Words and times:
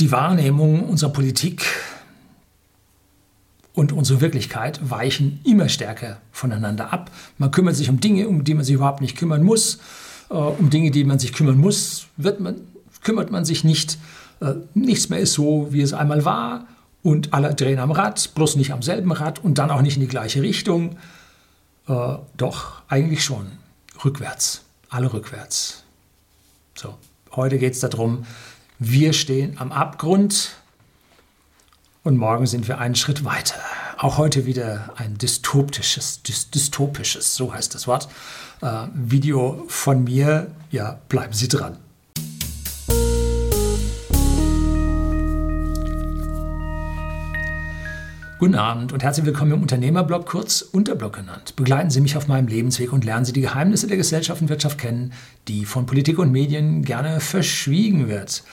Die 0.00 0.12
Wahrnehmung 0.12 0.88
unserer 0.88 1.10
Politik 1.10 1.64
und 3.74 3.92
unsere 3.92 4.20
Wirklichkeit 4.20 4.78
weichen 4.88 5.40
immer 5.44 5.68
stärker 5.68 6.20
voneinander 6.30 6.92
ab. 6.92 7.10
Man 7.36 7.50
kümmert 7.50 7.74
sich 7.74 7.90
um 7.90 7.98
Dinge, 7.98 8.28
um 8.28 8.44
die 8.44 8.54
man 8.54 8.64
sich 8.64 8.76
überhaupt 8.76 9.00
nicht 9.00 9.16
kümmern 9.16 9.42
muss. 9.42 9.78
Äh, 10.30 10.34
um 10.34 10.70
Dinge, 10.70 10.92
die 10.92 11.02
man 11.02 11.18
sich 11.18 11.32
kümmern 11.32 11.58
muss, 11.58 12.06
man, 12.16 12.60
kümmert 13.02 13.30
man 13.32 13.44
sich 13.44 13.64
nicht. 13.64 13.98
Äh, 14.40 14.54
nichts 14.74 15.08
mehr 15.08 15.18
ist 15.18 15.32
so, 15.32 15.68
wie 15.70 15.80
es 15.80 15.92
einmal 15.92 16.24
war. 16.24 16.68
Und 17.02 17.34
alle 17.34 17.54
drehen 17.54 17.78
am 17.80 17.90
Rad, 17.90 18.34
bloß 18.34 18.56
nicht 18.56 18.72
am 18.72 18.82
selben 18.82 19.10
Rad 19.10 19.42
und 19.42 19.58
dann 19.58 19.70
auch 19.70 19.82
nicht 19.82 19.96
in 19.96 20.02
die 20.02 20.08
gleiche 20.08 20.42
Richtung. 20.42 20.96
Äh, 21.88 22.16
doch, 22.36 22.82
eigentlich 22.88 23.24
schon. 23.24 23.46
Rückwärts. 24.04 24.62
Alle 24.90 25.12
rückwärts. 25.12 25.82
So, 26.74 26.94
heute 27.32 27.58
geht 27.58 27.74
es 27.74 27.80
darum, 27.80 28.24
wir 28.78 29.12
stehen 29.12 29.56
am 29.58 29.72
Abgrund 29.72 30.52
und 32.04 32.16
morgen 32.16 32.46
sind 32.46 32.68
wir 32.68 32.78
einen 32.78 32.94
Schritt 32.94 33.24
weiter. 33.24 33.56
Auch 33.98 34.18
heute 34.18 34.46
wieder 34.46 34.94
ein 34.96 35.18
dystopisches, 35.18 36.22
dystopisches, 36.22 37.34
so 37.34 37.52
heißt 37.52 37.74
das 37.74 37.88
Wort, 37.88 38.08
äh, 38.62 38.86
Video 38.94 39.64
von 39.66 40.04
mir. 40.04 40.52
Ja, 40.70 41.00
bleiben 41.08 41.32
Sie 41.32 41.48
dran. 41.48 41.76
Guten 48.38 48.54
Abend 48.54 48.92
und 48.92 49.02
herzlich 49.02 49.26
willkommen 49.26 49.50
im 49.50 49.62
Unternehmerblog, 49.62 50.24
kurz 50.24 50.62
Unterblog 50.62 51.14
genannt. 51.14 51.56
Begleiten 51.56 51.90
Sie 51.90 52.00
mich 52.00 52.16
auf 52.16 52.28
meinem 52.28 52.46
Lebensweg 52.46 52.92
und 52.92 53.04
lernen 53.04 53.24
Sie 53.24 53.32
die 53.32 53.40
Geheimnisse 53.40 53.88
der 53.88 53.96
Gesellschaft 53.96 54.40
und 54.40 54.48
Wirtschaft 54.48 54.78
kennen, 54.78 55.12
die 55.48 55.64
von 55.64 55.86
Politik 55.86 56.20
und 56.20 56.30
Medien 56.30 56.84
gerne 56.84 57.18
verschwiegen 57.18 58.08
wird. 58.08 58.44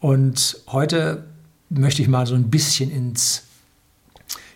Und 0.00 0.58
heute 0.66 1.24
möchte 1.68 2.02
ich 2.02 2.08
mal 2.08 2.26
so 2.26 2.34
ein 2.34 2.50
bisschen 2.50 2.90
ins, 2.90 3.44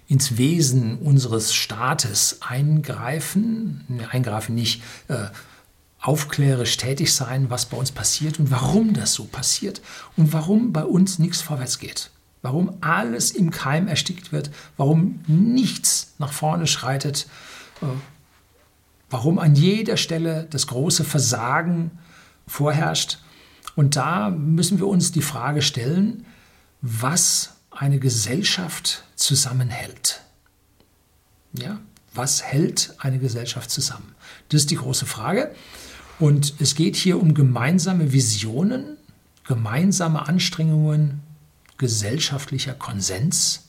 ins 0.09 0.37
Wesen 0.37 0.99
unseres 0.99 1.55
Staates 1.55 2.39
eingreifen. 2.41 3.85
Eingreifen 4.11 4.55
nicht, 4.55 4.83
äh, 5.09 5.27
aufklärerisch 6.01 6.77
tätig 6.77 7.15
sein, 7.15 7.49
was 7.49 7.67
bei 7.67 7.77
uns 7.77 7.93
passiert 7.93 8.39
und 8.39 8.51
warum 8.51 8.93
das 8.93 9.15
so 9.15 9.25
passiert 9.25 9.81
und 10.17 10.33
warum 10.33 10.73
bei 10.73 10.85
uns 10.85 11.19
nichts 11.19 11.41
vorwärts 11.41 11.79
geht 11.79 12.11
warum 12.45 12.77
alles 12.83 13.31
im 13.31 13.51
Keim 13.51 13.89
erstickt 13.89 14.31
wird, 14.31 14.51
warum 14.77 15.25
nichts 15.27 16.13
nach 16.19 16.31
vorne 16.31 16.67
schreitet, 16.67 17.27
äh, 17.81 17.87
warum 19.09 19.39
an 19.39 19.55
jeder 19.55 19.97
Stelle 19.97 20.47
das 20.51 20.67
große 20.67 21.05
Versagen 21.05 21.91
vorherrscht. 22.47 23.19
Und 23.77 23.97
da 23.97 24.31
müssen 24.31 24.79
wir 24.79 24.87
uns 24.87 25.13
die 25.13 25.23
Frage 25.23 25.63
stellen, 25.63 26.25
was 26.81 27.57
eine 27.71 27.99
Gesellschaft 27.99 29.05
zusammenhält. 29.17 30.21
Ja, 31.53 31.81
was 32.15 32.43
hält 32.43 32.95
eine 32.99 33.19
Gesellschaft 33.19 33.71
zusammen? 33.71 34.15
Das 34.49 34.63
ist 34.63 34.71
die 34.71 34.77
große 34.77 35.07
Frage. 35.07 35.55
Und 36.21 36.55
es 36.61 36.75
geht 36.77 36.95
hier 36.95 37.21
um 37.21 37.35
gemeinsame 37.35 38.13
Visionen, 38.13 38.97
gemeinsame 39.45 40.29
Anstrengungen, 40.29 41.23
gesellschaftlicher 41.77 42.75
Konsens. 42.75 43.65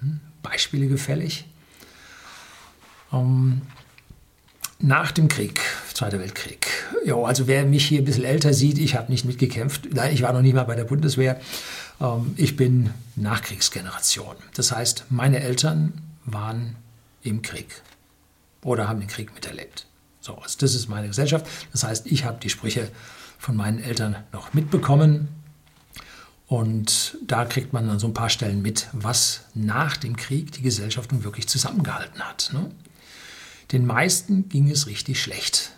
Hm, 0.00 0.20
Beispiele 0.42 0.88
gefällig. 0.88 1.46
Nach 4.80 5.10
dem 5.10 5.26
Krieg, 5.26 5.60
Zweiter 5.92 6.20
Weltkrieg. 6.20 6.68
Jo, 7.04 7.24
also 7.24 7.48
wer 7.48 7.66
mich 7.66 7.86
hier 7.86 8.00
ein 8.00 8.04
bisschen 8.04 8.22
älter 8.22 8.54
sieht, 8.54 8.78
ich 8.78 8.94
habe 8.94 9.10
nicht 9.10 9.24
mitgekämpft. 9.24 9.92
Nein, 9.92 10.14
ich 10.14 10.22
war 10.22 10.32
noch 10.32 10.42
nicht 10.42 10.54
mal 10.54 10.62
bei 10.62 10.76
der 10.76 10.84
Bundeswehr. 10.84 11.40
Ähm, 12.00 12.34
ich 12.36 12.54
bin 12.54 12.90
Nachkriegsgeneration. 13.16 14.36
Das 14.54 14.70
heißt, 14.70 15.06
meine 15.10 15.40
Eltern 15.40 15.94
waren 16.24 16.76
im 17.22 17.42
Krieg 17.42 17.82
oder 18.62 18.88
haben 18.88 19.00
den 19.00 19.08
Krieg 19.08 19.34
miterlebt. 19.34 19.86
So, 20.20 20.36
also 20.36 20.56
das 20.60 20.76
ist 20.76 20.88
meine 20.88 21.08
Gesellschaft. 21.08 21.46
Das 21.72 21.82
heißt, 21.82 22.06
ich 22.06 22.24
habe 22.24 22.38
die 22.40 22.48
Sprüche 22.48 22.88
von 23.36 23.56
meinen 23.56 23.82
Eltern 23.82 24.14
noch 24.32 24.54
mitbekommen. 24.54 25.26
Und 26.46 27.18
da 27.26 27.44
kriegt 27.46 27.72
man 27.72 27.90
an 27.90 27.98
so 27.98 28.06
ein 28.06 28.14
paar 28.14 28.30
Stellen 28.30 28.62
mit, 28.62 28.86
was 28.92 29.40
nach 29.54 29.96
dem 29.96 30.14
Krieg 30.16 30.52
die 30.52 30.62
Gesellschaft 30.62 31.10
nun 31.10 31.24
wirklich 31.24 31.48
zusammengehalten 31.48 32.20
hat. 32.20 32.50
Ne? 32.52 32.70
Den 33.72 33.86
meisten 33.86 34.48
ging 34.48 34.70
es 34.70 34.86
richtig 34.86 35.22
schlecht. 35.22 35.72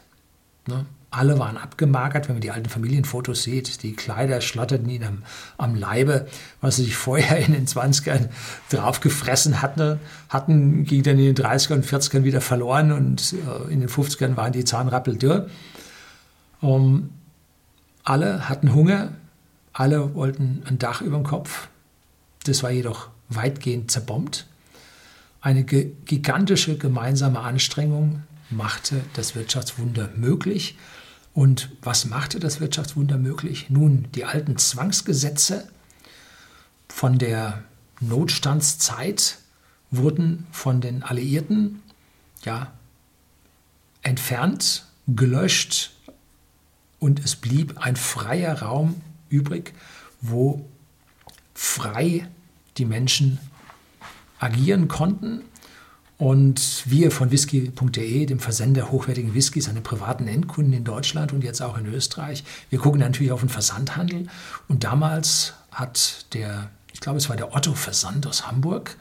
Ne? 0.67 0.87
Alle 1.13 1.41
waren 1.41 1.57
abgemagert, 1.57 2.29
wenn 2.29 2.37
man 2.37 2.41
die 2.41 2.53
alten 2.53 2.69
Familienfotos 2.69 3.43
sieht. 3.43 3.83
Die 3.83 3.95
Kleider 3.95 4.41
schlotterten 4.41 4.89
ihnen 4.89 5.05
am, 5.05 5.23
am 5.59 5.75
Leibe, 5.75 6.29
was 6.61 6.77
sie 6.77 6.85
sich 6.85 6.95
vorher 6.95 7.39
in 7.45 7.53
den 7.53 7.67
20ern 7.67 8.29
draufgefressen 8.71 9.61
hatten, 9.61 9.99
hatten, 10.29 10.85
ging 10.85 11.03
dann 11.03 11.19
in 11.19 11.35
den 11.35 11.45
30ern 11.45 11.75
und 11.75 11.87
40ern 11.87 12.23
wieder 12.23 12.41
verloren 12.41 12.93
und 12.93 13.33
äh, 13.33 13.73
in 13.73 13.81
den 13.81 13.89
50ern 13.89 14.37
waren 14.37 14.53
die 14.53 14.65
Zahnrappel 14.65 15.17
dürr. 15.17 15.51
Um, 16.61 17.11
alle 18.05 18.49
hatten 18.49 18.73
Hunger, 18.73 19.13
alle 19.73 20.15
wollten 20.15 20.63
ein 20.67 20.79
Dach 20.79 21.01
über 21.01 21.17
dem 21.17 21.25
Kopf. 21.25 21.69
Das 22.45 22.63
war 22.63 22.71
jedoch 22.71 23.09
weitgehend 23.29 23.91
zerbombt. 23.91 24.47
Eine 25.41 25.65
gigantische 25.65 26.77
gemeinsame 26.77 27.41
Anstrengung 27.41 28.23
machte 28.51 29.01
das 29.15 29.35
Wirtschaftswunder 29.35 30.11
möglich. 30.17 30.77
Und 31.33 31.71
was 31.83 32.05
machte 32.05 32.41
das 32.41 32.61
Wirtschaftswunder 32.61 33.17
möglich? 33.17 33.71
Nun, 33.71 34.09
die 34.15 34.25
alten 34.25 34.59
Zwangsgesetze 34.59 35.69
von 36.89 37.19
der 37.19 37.63
Notstandszeit 38.01 39.39
wurden 39.91 40.47
von 40.53 40.81
den 40.81 41.03
Alliierten 41.03 41.83
ja, 42.45 42.73
entfernt, 44.03 44.85
gelöscht 45.07 45.93
und 46.99 47.25
es 47.25 47.37
blieb 47.37 47.79
ein 47.79 47.97
freier 47.97 48.63
Raum 48.63 49.01
übrig, 49.29 49.73
wo 50.21 50.69
frei 51.55 52.29
die 52.77 52.85
Menschen 52.85 53.39
agieren 54.41 54.89
konnten. 54.89 55.43
Und 56.19 56.83
wir 56.85 57.11
von 57.11 57.31
whisky.de, 57.31 58.27
dem 58.27 58.41
Versender 58.41 58.91
hochwertigen 58.91 59.33
Whiskys 59.33 59.69
an 59.69 59.75
den 59.75 59.83
privaten 59.83 60.29
Endkunden 60.29 60.75
in 60.75 60.85
Deutschland 60.85 61.33
und 61.33 61.43
jetzt 61.43 61.63
auch 61.63 61.79
in 61.79 61.87
Österreich, 61.87 62.45
wir 62.69 62.79
gucken 62.79 63.01
natürlich 63.01 63.33
auf 63.33 63.41
den 63.41 63.49
Versandhandel. 63.49 64.27
Und 64.69 64.85
damals 64.85 65.55
hat 65.71 66.27
der, 66.35 66.71
ich 66.93 67.01
glaube, 67.01 67.17
es 67.17 67.31
war 67.31 67.37
der 67.37 67.55
Otto 67.55 67.75
Versand 67.75 68.27
aus 68.27 68.47
Hamburg, 68.47 68.97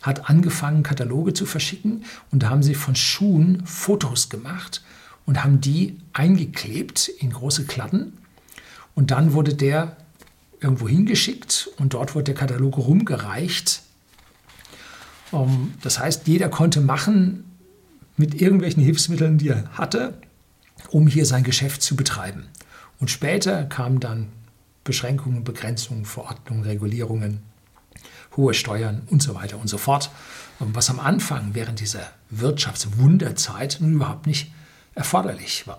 hat 0.00 0.30
angefangen, 0.30 0.84
Kataloge 0.84 1.34
zu 1.34 1.44
verschicken. 1.44 2.04
Und 2.30 2.44
da 2.44 2.50
haben 2.50 2.62
sie 2.62 2.74
von 2.74 2.94
Schuhen 2.94 3.66
Fotos 3.66 4.30
gemacht 4.30 4.82
und 5.26 5.44
haben 5.44 5.60
die 5.60 5.98
eingeklebt 6.14 7.08
in 7.08 7.30
große 7.30 7.66
Klatten 7.66 8.14
und 8.98 9.12
dann 9.12 9.32
wurde 9.32 9.54
der 9.54 9.96
irgendwo 10.60 10.88
hingeschickt 10.88 11.70
und 11.78 11.94
dort 11.94 12.16
wurde 12.16 12.24
der 12.24 12.34
Katalog 12.34 12.78
rumgereicht. 12.78 13.82
Ähm, 15.32 15.74
das 15.82 15.98
heißt, 15.98 16.26
jeder 16.26 16.48
konnte 16.48 16.80
machen 16.80 17.44
mit 18.16 18.40
irgendwelchen 18.40 18.82
Hilfsmitteln, 18.82 19.38
die 19.38 19.48
er 19.48 19.68
hatte, 19.72 20.14
um 20.90 21.06
hier 21.06 21.26
sein 21.26 21.44
Geschäft 21.44 21.82
zu 21.82 21.96
betreiben. 21.96 22.46
Und 23.00 23.10
später 23.10 23.64
kamen 23.64 24.00
dann 24.00 24.28
Beschränkungen, 24.84 25.44
Begrenzungen, 25.44 26.04
Verordnungen, 26.04 26.64
Regulierungen, 26.64 27.42
hohe 28.36 28.54
Steuern 28.54 29.02
und 29.10 29.22
so 29.22 29.34
weiter 29.34 29.58
und 29.58 29.68
so 29.68 29.78
fort. 29.78 30.10
Was 30.58 30.90
am 30.90 30.98
Anfang 30.98 31.50
während 31.54 31.80
dieser 31.80 32.10
Wirtschaftswunderzeit 32.30 33.78
nun 33.80 33.94
überhaupt 33.94 34.26
nicht 34.26 34.52
erforderlich 34.94 35.66
war. 35.66 35.78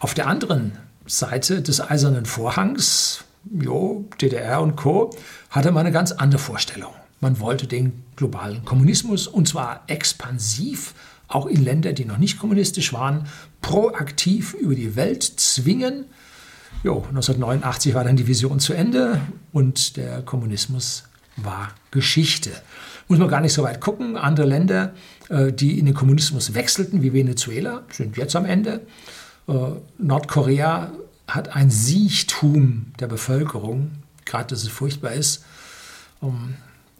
Auf 0.00 0.14
der 0.14 0.26
anderen 0.26 0.78
Seite 1.06 1.62
des 1.62 1.80
Eisernen 1.80 2.26
Vorhangs, 2.26 3.24
jo, 3.44 4.08
DDR 4.20 4.60
und 4.60 4.76
Co., 4.76 5.14
hatte 5.50 5.70
man 5.70 5.86
eine 5.86 5.92
ganz 5.92 6.12
andere 6.12 6.40
Vorstellung. 6.40 6.92
Man 7.20 7.40
wollte 7.40 7.66
den 7.66 8.04
globalen 8.16 8.64
Kommunismus 8.64 9.26
und 9.26 9.48
zwar 9.48 9.82
expansiv, 9.86 10.94
auch 11.26 11.46
in 11.46 11.62
Länder, 11.62 11.92
die 11.92 12.04
noch 12.04 12.18
nicht 12.18 12.38
kommunistisch 12.38 12.92
waren, 12.92 13.26
proaktiv 13.60 14.54
über 14.54 14.74
die 14.74 14.96
Welt 14.96 15.22
zwingen. 15.22 16.06
Jo, 16.82 16.98
1989 17.08 17.94
war 17.94 18.04
dann 18.04 18.16
die 18.16 18.26
Vision 18.26 18.60
zu 18.60 18.72
Ende 18.72 19.20
und 19.52 19.96
der 19.96 20.22
Kommunismus 20.22 21.04
war 21.36 21.70
Geschichte. 21.90 22.50
Muss 23.08 23.18
man 23.18 23.28
gar 23.28 23.40
nicht 23.40 23.52
so 23.52 23.62
weit 23.62 23.80
gucken. 23.80 24.16
Andere 24.16 24.46
Länder, 24.46 24.94
äh, 25.28 25.52
die 25.52 25.78
in 25.78 25.86
den 25.86 25.94
Kommunismus 25.94 26.54
wechselten, 26.54 27.02
wie 27.02 27.12
Venezuela, 27.12 27.82
sind 27.90 28.16
jetzt 28.16 28.36
am 28.36 28.44
Ende. 28.44 28.80
Äh, 29.48 29.52
Nordkorea 29.98 30.92
hat 31.26 31.54
ein 31.54 31.70
Siechtum 31.70 32.92
der 33.00 33.06
Bevölkerung, 33.06 33.90
gerade 34.24 34.48
dass 34.48 34.62
es 34.62 34.68
furchtbar 34.68 35.12
ist. 35.12 35.44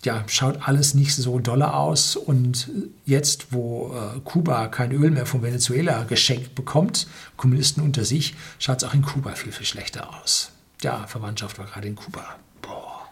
Ja, 0.05 0.25
schaut 0.29 0.69
alles 0.69 0.95
nicht 0.95 1.15
so 1.15 1.39
dolle 1.41 1.75
aus. 1.75 2.17
Und 2.17 2.71
jetzt, 3.05 3.53
wo 3.53 3.95
äh, 3.95 4.21
Kuba 4.21 4.69
kein 4.69 4.93
Öl 4.93 5.11
mehr 5.11 5.27
von 5.27 5.43
Venezuela 5.43 6.05
geschenkt 6.05 6.55
bekommt, 6.55 7.09
Kommunisten 7.37 7.83
unter 7.83 8.05
sich, 8.05 8.35
schaut 8.59 8.83
es 8.83 8.89
auch 8.89 8.95
in 8.95 9.03
Kuba 9.03 9.35
viel, 9.35 9.53
viel 9.53 9.67
schlechter 9.67 10.15
aus. 10.21 10.53
Ja, 10.83 11.06
Verwandtschaft 11.06 11.59
war 11.59 11.67
gerade 11.67 11.89
in 11.89 11.97
Kuba. 11.97 12.37
Boah. 12.62 13.09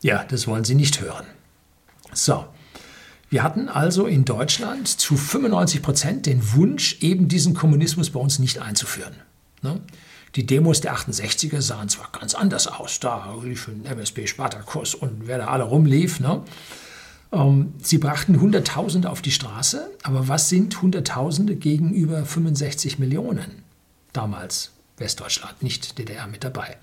Ja, 0.00 0.24
das 0.24 0.46
wollen 0.46 0.64
Sie 0.64 0.74
nicht 0.74 1.00
hören. 1.00 1.26
So, 2.12 2.46
wir 3.28 3.42
hatten 3.42 3.68
also 3.68 4.06
in 4.06 4.24
Deutschland 4.24 4.88
zu 4.88 5.16
95 5.16 5.82
Prozent 5.82 6.26
den 6.26 6.54
Wunsch, 6.54 6.98
eben 7.00 7.28
diesen 7.28 7.54
Kommunismus 7.54 8.10
bei 8.10 8.20
uns 8.20 8.38
nicht 8.38 8.60
einzuführen. 8.60 9.14
Ne? 9.62 9.80
Die 10.36 10.44
Demos 10.44 10.82
der 10.82 10.94
68er 10.94 11.62
sahen 11.62 11.88
zwar 11.88 12.10
ganz 12.12 12.34
anders 12.34 12.66
aus, 12.66 13.00
da 13.00 13.34
liefen 13.42 13.86
MSB, 13.86 14.26
Spartakus 14.26 14.94
und 14.94 15.26
wer 15.26 15.38
da 15.38 15.46
alle 15.46 15.64
rumlief. 15.64 16.20
Ne? 16.20 16.42
Ähm, 17.32 17.72
sie 17.82 17.96
brachten 17.96 18.38
Hunderttausende 18.38 19.08
auf 19.08 19.22
die 19.22 19.30
Straße, 19.30 19.90
aber 20.02 20.28
was 20.28 20.50
sind 20.50 20.82
Hunderttausende 20.82 21.56
gegenüber 21.56 22.26
65 22.26 22.98
Millionen? 22.98 23.62
Damals 24.12 24.72
Westdeutschland, 24.98 25.62
nicht 25.62 25.98
DDR 25.98 26.26
mit 26.26 26.44
dabei. 26.44 26.76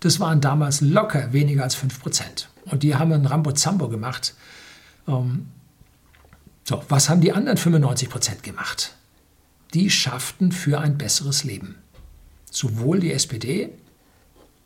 Das 0.00 0.18
waren 0.18 0.40
damals 0.40 0.80
locker 0.80 1.34
weniger 1.34 1.62
als 1.62 1.74
5 1.74 2.00
Prozent. 2.00 2.48
Und 2.64 2.82
die 2.82 2.94
haben 2.94 3.12
ein 3.12 3.26
Rambo-Zambo 3.26 3.88
gemacht. 3.88 4.34
Ähm, 5.06 5.48
so, 6.64 6.82
was 6.88 7.10
haben 7.10 7.20
die 7.20 7.32
anderen 7.32 7.58
95 7.58 8.08
Prozent 8.08 8.42
gemacht? 8.42 8.94
Die 9.74 9.90
schafften 9.90 10.52
für 10.52 10.80
ein 10.80 10.96
besseres 10.96 11.44
Leben. 11.44 11.76
Sowohl 12.56 13.00
die 13.00 13.12
SPD 13.12 13.68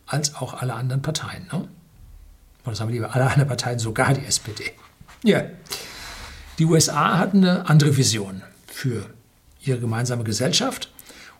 als 0.07 0.37
auch 0.37 0.55
alle 0.55 0.75
anderen 0.75 1.03
Parteien. 1.03 1.49
Ne? 1.53 1.67
Oder 2.65 2.77
sagen 2.77 2.91
wir 2.91 2.95
lieber, 2.95 3.17
alle 3.17 3.25
anderen 3.25 3.49
Parteien, 3.49 3.81
sogar 3.81 4.15
die 4.15 4.25
SPD. 4.25 4.71
Ja. 5.25 5.43
Die 6.61 6.67
USA 6.67 7.19
hatten 7.19 7.39
eine 7.39 7.69
andere 7.69 7.97
Vision 7.97 8.43
für 8.69 9.11
ihre 9.65 9.81
gemeinsame 9.81 10.23
Gesellschaft. 10.23 10.93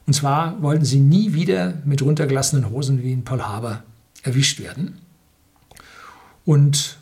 Und 0.08 0.14
zwar 0.14 0.61
wollten 0.61 0.85
sie 0.85 0.99
nie 0.99 1.35
wieder 1.35 1.75
mit 1.85 2.02
runtergelassenen 2.02 2.69
Hosen 2.69 3.00
wie 3.05 3.12
in 3.12 3.23
Paul 3.23 3.43
Haber 3.43 3.85
erwischt 4.25 4.58
werden. 4.58 4.99
Und 6.44 6.99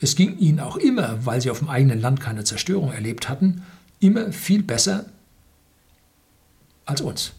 es 0.00 0.14
ging 0.14 0.38
ihnen 0.38 0.60
auch 0.60 0.76
immer, 0.76 1.26
weil 1.26 1.40
sie 1.40 1.50
auf 1.50 1.58
dem 1.58 1.70
eigenen 1.70 2.00
Land 2.00 2.20
keine 2.20 2.44
Zerstörung 2.44 2.92
erlebt 2.92 3.28
hatten, 3.28 3.62
immer 3.98 4.30
viel 4.30 4.62
besser 4.62 5.06
als 6.84 7.00
uns. 7.00 7.32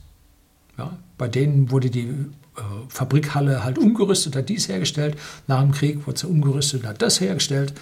Ja, 0.77 0.97
bei 1.17 1.27
denen 1.27 1.71
wurde 1.71 1.89
die 1.89 2.07
äh, 2.07 2.61
Fabrikhalle 2.87 3.63
halt 3.63 3.77
umgerüstet, 3.77 4.35
hat 4.35 4.49
dies 4.49 4.67
hergestellt. 4.67 5.17
Nach 5.47 5.61
dem 5.61 5.71
Krieg 5.71 6.05
wurde 6.07 6.19
sie 6.19 6.27
umgerüstet, 6.27 6.85
hat 6.85 7.01
das 7.01 7.21
hergestellt. 7.21 7.73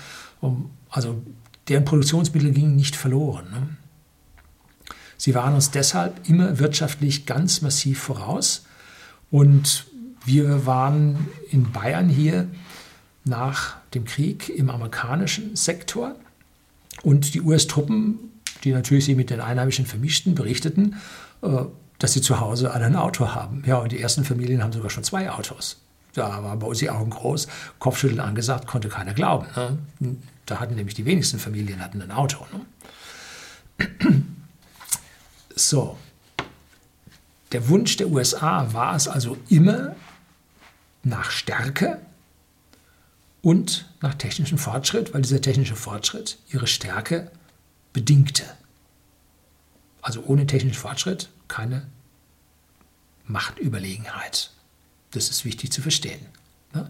Um, 0.41 0.71
also 0.89 1.21
deren 1.67 1.85
Produktionsmittel 1.85 2.51
gingen 2.51 2.75
nicht 2.75 2.95
verloren. 2.95 3.45
Ne? 3.51 3.69
Sie 5.17 5.35
waren 5.35 5.53
uns 5.53 5.71
deshalb 5.71 6.27
immer 6.27 6.59
wirtschaftlich 6.59 7.25
ganz 7.25 7.61
massiv 7.61 7.99
voraus. 7.99 8.65
Und 9.29 9.85
wir 10.25 10.65
waren 10.65 11.27
in 11.49 11.71
Bayern 11.71 12.09
hier 12.09 12.47
nach 13.23 13.77
dem 13.93 14.05
Krieg 14.05 14.49
im 14.49 14.69
amerikanischen 14.69 15.55
Sektor. 15.55 16.15
Und 17.03 17.33
die 17.33 17.41
US-Truppen, 17.41 18.19
die 18.63 18.71
natürlich 18.71 19.05
sich 19.05 19.15
mit 19.15 19.29
den 19.29 19.39
Einheimischen 19.39 19.85
vermischten, 19.85 20.35
berichteten, 20.35 20.95
äh, 21.41 21.65
dass 22.01 22.13
sie 22.13 22.21
zu 22.21 22.39
Hause 22.39 22.71
alle 22.71 22.85
ein 22.85 22.95
Auto 22.95 23.29
haben. 23.29 23.63
Ja, 23.65 23.77
und 23.77 23.91
die 23.91 24.01
ersten 24.01 24.25
Familien 24.25 24.63
haben 24.63 24.73
sogar 24.73 24.89
schon 24.89 25.03
zwei 25.03 25.29
Autos. 25.29 25.77
Da 26.13 26.43
waren 26.43 26.57
bei 26.57 26.65
uns 26.65 26.79
die 26.79 26.89
Augen 26.89 27.11
groß, 27.11 27.47
Kopfschütteln 27.77 28.19
angesagt, 28.19 28.65
konnte 28.65 28.89
keiner 28.89 29.13
glauben. 29.13 29.45
Ne? 29.99 30.15
Da 30.47 30.59
hatten 30.59 30.73
nämlich 30.73 30.95
die 30.95 31.05
wenigsten 31.05 31.37
Familien 31.37 31.79
hatten 31.79 32.01
ein 32.01 32.11
Auto. 32.11 32.45
Ne? 32.51 33.87
So, 35.53 35.97
der 37.51 37.67
Wunsch 37.67 37.97
der 37.97 38.07
USA 38.07 38.73
war 38.73 38.95
es 38.95 39.09
also 39.09 39.37
immer 39.49 39.95
nach 41.03 41.29
Stärke 41.29 41.99
und 43.41 43.85
nach 43.99 44.15
technischem 44.15 44.57
Fortschritt, 44.57 45.13
weil 45.13 45.21
dieser 45.21 45.41
technische 45.41 45.75
Fortschritt 45.75 46.39
ihre 46.51 46.67
Stärke 46.67 47.29
bedingte. 47.91 48.45
Also 50.01 50.23
ohne 50.23 50.47
technischen 50.47 50.79
Fortschritt 50.79 51.29
keine 51.51 51.85
Machtüberlegenheit. 53.27 54.51
Das 55.11 55.29
ist 55.29 55.43
wichtig 55.43 55.71
zu 55.71 55.81
verstehen. 55.81 56.25
Ne? 56.73 56.89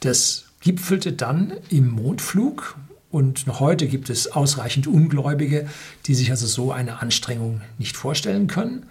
Das 0.00 0.46
gipfelte 0.60 1.12
dann 1.12 1.52
im 1.68 1.90
Mondflug 1.90 2.76
und 3.10 3.46
noch 3.46 3.60
heute 3.60 3.86
gibt 3.86 4.10
es 4.10 4.32
ausreichend 4.32 4.86
Ungläubige, 4.86 5.68
die 6.06 6.14
sich 6.14 6.30
also 6.30 6.46
so 6.46 6.72
eine 6.72 7.00
Anstrengung 7.00 7.60
nicht 7.78 7.96
vorstellen 7.96 8.46
können. 8.46 8.86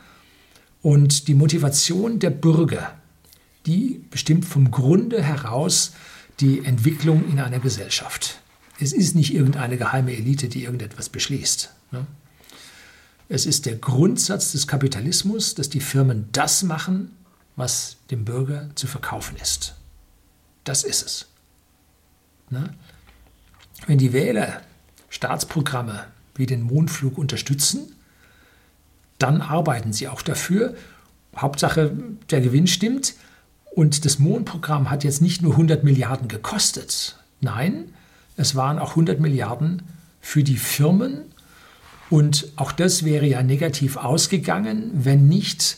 Und 0.82 1.28
die 1.28 1.34
Motivation 1.34 2.20
der 2.20 2.30
Bürger, 2.30 2.94
die 3.66 4.04
bestimmt 4.12 4.46
vom 4.46 4.70
Grunde 4.70 5.22
heraus 5.22 5.94
die 6.40 6.64
Entwicklung 6.64 7.28
in 7.30 7.40
einer 7.40 7.60
Gesellschaft. 7.60 8.40
Es 8.80 8.94
ist 8.94 9.16
nicht 9.16 9.34
irgendeine 9.34 9.78
geheime 9.78 10.16
Elite, 10.16 10.48
die 10.48 10.64
irgendetwas 10.64 11.10
beschließt. 11.10 11.74
Es 13.28 13.46
ist 13.46 13.66
der 13.66 13.76
Grundsatz 13.76 14.52
des 14.52 14.68
Kapitalismus, 14.68 15.56
dass 15.56 15.70
die 15.70 15.80
Firmen 15.80 16.30
das 16.32 16.64
machen, 16.64 17.16
was 17.56 17.98
dem 18.12 18.26
Bürger 18.26 18.70
zu 18.76 18.88
verkaufen 18.88 19.38
ist. 19.42 19.76
Das 20.64 20.84
ist 20.84 21.06
es. 21.06 21.26
Ne? 22.50 22.74
Wenn 23.88 23.98
die 23.98 24.14
Wähler 24.14 24.62
Staatsprogramme 25.10 26.06
wie 26.36 26.46
den 26.46 26.62
Mondflug 26.62 27.18
unterstützen, 27.18 27.96
dann 29.18 29.42
arbeiten 29.42 29.94
sie 29.94 30.08
auch 30.08 30.22
dafür. 30.22 30.76
Hauptsache, 31.36 31.92
der 32.30 32.42
Gewinn 32.42 32.68
stimmt. 32.68 33.16
Und 33.74 34.06
das 34.06 34.20
Mondprogramm 34.20 34.90
hat 34.90 35.04
jetzt 35.04 35.22
nicht 35.22 35.42
nur 35.42 35.54
100 35.54 35.84
Milliarden 35.84 36.28
gekostet. 36.28 37.18
Nein, 37.42 37.94
es 38.38 38.56
waren 38.56 38.80
auch 38.80 38.92
100 38.92 39.20
Milliarden 39.20 39.84
für 40.22 40.44
die 40.44 40.58
Firmen 40.58 41.24
und 42.10 42.52
auch 42.56 42.72
das 42.72 43.04
wäre 43.04 43.26
ja 43.26 43.44
negativ 43.44 43.98
ausgegangen, 43.98 44.92
wenn 44.94 45.28
nicht 45.28 45.78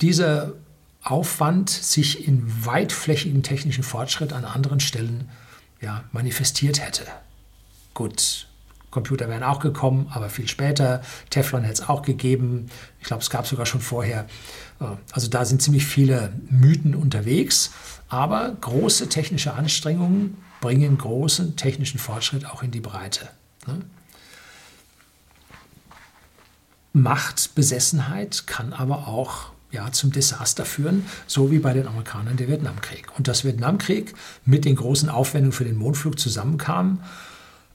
dieser 0.00 0.52
Aufwand 1.02 1.70
sich 1.70 2.26
in 2.26 2.42
weitflächigen 2.64 3.42
technischen 3.42 3.84
Fortschritt 3.84 4.32
an 4.32 4.44
anderen 4.44 4.80
Stellen 4.80 5.28
ja, 5.80 6.04
manifestiert 6.12 6.84
hätte. 6.84 7.04
Gut, 7.92 8.46
Computer 8.90 9.28
wären 9.28 9.42
auch 9.42 9.60
gekommen, 9.60 10.06
aber 10.10 10.30
viel 10.30 10.48
später. 10.48 11.02
Teflon 11.28 11.62
hätte 11.62 11.82
es 11.82 11.88
auch 11.88 12.02
gegeben. 12.02 12.70
Ich 13.00 13.06
glaube, 13.06 13.22
es 13.22 13.28
gab 13.28 13.46
sogar 13.46 13.66
schon 13.66 13.80
vorher. 13.80 14.26
Äh, 14.80 14.86
also 15.12 15.28
da 15.28 15.44
sind 15.44 15.60
ziemlich 15.60 15.84
viele 15.84 16.32
Mythen 16.48 16.94
unterwegs. 16.94 17.72
Aber 18.08 18.56
große 18.60 19.08
technische 19.08 19.52
Anstrengungen 19.52 20.38
bringen 20.60 20.96
großen 20.96 21.56
technischen 21.56 21.98
Fortschritt 21.98 22.46
auch 22.46 22.62
in 22.62 22.70
die 22.70 22.80
Breite. 22.80 23.28
Machtbesessenheit 26.94 28.46
kann 28.46 28.72
aber 28.72 29.08
auch 29.08 29.52
ja, 29.72 29.90
zum 29.90 30.12
Desaster 30.12 30.64
führen, 30.64 31.04
so 31.26 31.50
wie 31.50 31.58
bei 31.58 31.72
den 31.72 31.88
Amerikanern 31.88 32.36
der 32.36 32.48
Vietnamkrieg. 32.48 33.08
Und 33.18 33.26
dass 33.26 33.44
Vietnamkrieg 33.44 34.14
mit 34.46 34.64
den 34.64 34.76
großen 34.76 35.08
Aufwendungen 35.08 35.52
für 35.52 35.64
den 35.64 35.76
Mondflug 35.76 36.18
zusammenkam, 36.18 37.00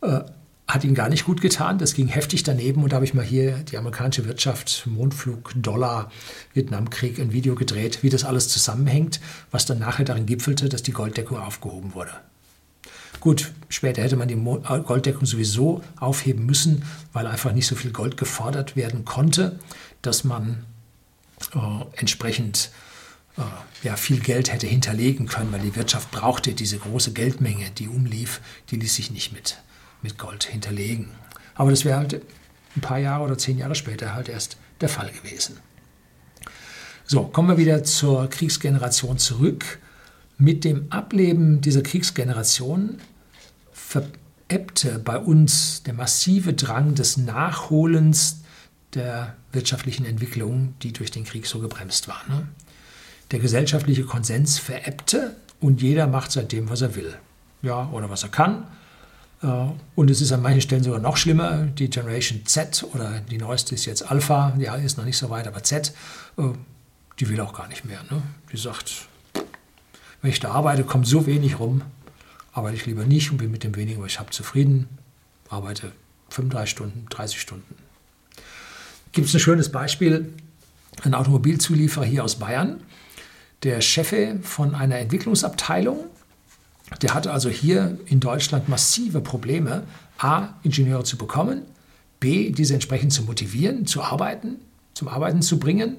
äh, 0.01 0.21
hat 0.69 0.83
ihnen 0.83 0.95
gar 0.95 1.09
nicht 1.09 1.25
gut 1.25 1.41
getan. 1.41 1.79
Das 1.79 1.93
ging 1.95 2.07
heftig 2.07 2.43
daneben 2.43 2.83
und 2.83 2.93
da 2.93 2.95
habe 2.95 3.05
ich 3.05 3.13
mal 3.13 3.25
hier 3.25 3.57
die 3.57 3.77
amerikanische 3.77 4.25
Wirtschaft, 4.25 4.87
Mondflug, 4.87 5.51
Dollar, 5.55 6.11
Vietnamkrieg, 6.53 7.19
ein 7.19 7.33
Video 7.33 7.55
gedreht, 7.55 8.03
wie 8.03 8.09
das 8.09 8.23
alles 8.23 8.47
zusammenhängt, 8.47 9.19
was 9.51 9.65
dann 9.65 9.79
nachher 9.79 10.05
darin 10.05 10.27
gipfelte, 10.27 10.69
dass 10.69 10.83
die 10.83 10.93
Golddeckung 10.93 11.39
aufgehoben 11.39 11.93
wurde. 11.95 12.11
Gut, 13.19 13.51
später 13.67 14.01
hätte 14.01 14.15
man 14.15 14.27
die 14.27 14.35
äh, 14.35 14.79
Golddeckung 14.81 15.25
sowieso 15.25 15.83
aufheben 15.99 16.45
müssen, 16.45 16.83
weil 17.11 17.27
einfach 17.27 17.51
nicht 17.51 17.67
so 17.67 17.75
viel 17.75 17.91
Gold 17.91 18.17
gefordert 18.17 18.75
werden 18.75 19.05
konnte, 19.05 19.59
dass 20.01 20.23
man 20.23 20.65
äh, 21.53 21.59
entsprechend 21.97 22.71
äh, 23.37 23.41
ja, 23.83 23.95
viel 23.95 24.19
Geld 24.19 24.51
hätte 24.53 24.67
hinterlegen 24.67 25.27
können, 25.27 25.51
weil 25.51 25.61
die 25.61 25.75
Wirtschaft 25.75 26.11
brauchte 26.11 26.53
diese 26.53 26.77
große 26.77 27.11
Geldmenge, 27.11 27.69
die 27.71 27.87
umlief, 27.87 28.41
die 28.71 28.77
ließ 28.77 28.95
sich 28.95 29.11
nicht 29.11 29.33
mit, 29.33 29.57
mit 30.01 30.17
Gold 30.17 30.45
hinterlegen. 30.45 31.09
Aber 31.55 31.71
das 31.71 31.83
wäre 31.83 31.97
halt 31.97 32.21
ein 32.75 32.81
paar 32.81 32.99
Jahre 32.99 33.25
oder 33.25 33.37
zehn 33.37 33.57
Jahre 33.57 33.75
später 33.75 34.13
halt 34.13 34.29
erst 34.29 34.57
der 34.79 34.89
Fall 34.89 35.11
gewesen. 35.11 35.57
So, 37.05 37.23
kommen 37.23 37.49
wir 37.49 37.57
wieder 37.57 37.83
zur 37.83 38.29
Kriegsgeneration 38.29 39.17
zurück. 39.17 39.79
Mit 40.37 40.63
dem 40.63 40.91
Ableben 40.91 41.59
dieser 41.59 41.81
Kriegsgeneration 41.81 42.99
verebbte 43.89 44.99
bei 44.99 45.17
uns 45.17 45.81
der 45.81 45.95
massive 45.95 46.53
Drang 46.53 46.93
des 46.93 47.17
Nachholens 47.17 48.41
der 48.93 49.35
wirtschaftlichen 49.51 50.05
Entwicklung, 50.05 50.75
die 50.83 50.93
durch 50.93 51.09
den 51.09 51.23
Krieg 51.23 51.47
so 51.47 51.59
gebremst 51.59 52.07
war. 52.07 52.21
Ne? 52.27 52.47
Der 53.31 53.39
gesellschaftliche 53.39 54.03
Konsens 54.03 54.59
verebbte 54.59 55.35
und 55.59 55.81
jeder 55.81 56.05
macht 56.05 56.31
seitdem, 56.31 56.69
was 56.69 56.81
er 56.81 56.95
will. 56.95 57.15
Ja, 57.63 57.89
oder 57.89 58.11
was 58.11 58.21
er 58.21 58.29
kann. 58.29 58.67
Äh, 59.41 59.47
und 59.95 60.11
es 60.11 60.21
ist 60.21 60.31
an 60.31 60.43
manchen 60.43 60.61
Stellen 60.61 60.83
sogar 60.83 60.99
noch 60.99 61.17
schlimmer. 61.17 61.63
Die 61.65 61.89
Generation 61.89 62.45
Z 62.45 62.85
oder 62.93 63.21
die 63.21 63.39
neueste 63.39 63.73
ist 63.73 63.85
jetzt 63.85 64.09
Alpha, 64.11 64.53
ja, 64.59 64.75
ist 64.75 64.99
noch 64.99 65.05
nicht 65.05 65.17
so 65.17 65.31
weit, 65.31 65.47
aber 65.47 65.63
Z, 65.63 65.93
äh, 66.37 66.43
die 67.19 67.27
will 67.27 67.41
auch 67.41 67.53
gar 67.53 67.67
nicht 67.67 67.85
mehr. 67.85 68.03
Ne? 68.11 68.21
Die 68.51 68.57
sagt, 68.57 69.07
wenn 70.21 70.29
ich 70.29 70.39
da 70.39 70.51
arbeite, 70.51 70.83
kommt 70.83 71.07
so 71.07 71.25
wenig 71.25 71.59
rum, 71.59 71.81
arbeite 72.59 72.75
ich 72.75 72.85
lieber 72.85 73.05
nicht 73.05 73.31
und 73.31 73.37
bin 73.37 73.51
mit 73.51 73.63
dem 73.63 73.75
wenigen, 73.77 74.01
was 74.01 74.11
ich 74.11 74.19
habe, 74.19 74.31
zufrieden. 74.31 74.89
Arbeite 75.47 75.93
35 76.29 76.69
Stunden, 76.69 77.05
30 77.09 77.39
Stunden. 77.39 77.75
Gibt 79.13 79.27
es 79.29 79.33
ein 79.33 79.39
schönes 79.39 79.71
Beispiel, 79.71 80.33
ein 81.03 81.13
Automobilzulieferer 81.13 82.05
hier 82.05 82.23
aus 82.23 82.35
Bayern, 82.35 82.81
der 83.63 83.79
Chef 83.79 84.13
von 84.43 84.75
einer 84.75 84.97
Entwicklungsabteilung, 84.97 86.03
der 87.01 87.13
hatte 87.13 87.31
also 87.31 87.49
hier 87.49 87.97
in 88.07 88.19
Deutschland 88.19 88.67
massive 88.67 89.21
Probleme, 89.21 89.83
A, 90.17 90.49
Ingenieure 90.63 91.05
zu 91.05 91.17
bekommen, 91.17 91.61
B, 92.19 92.51
diese 92.51 92.73
entsprechend 92.73 93.13
zu 93.13 93.23
motivieren, 93.23 93.85
zu 93.85 94.03
arbeiten, 94.03 94.57
zum 94.93 95.07
Arbeiten 95.07 95.41
zu 95.41 95.59
bringen 95.59 95.97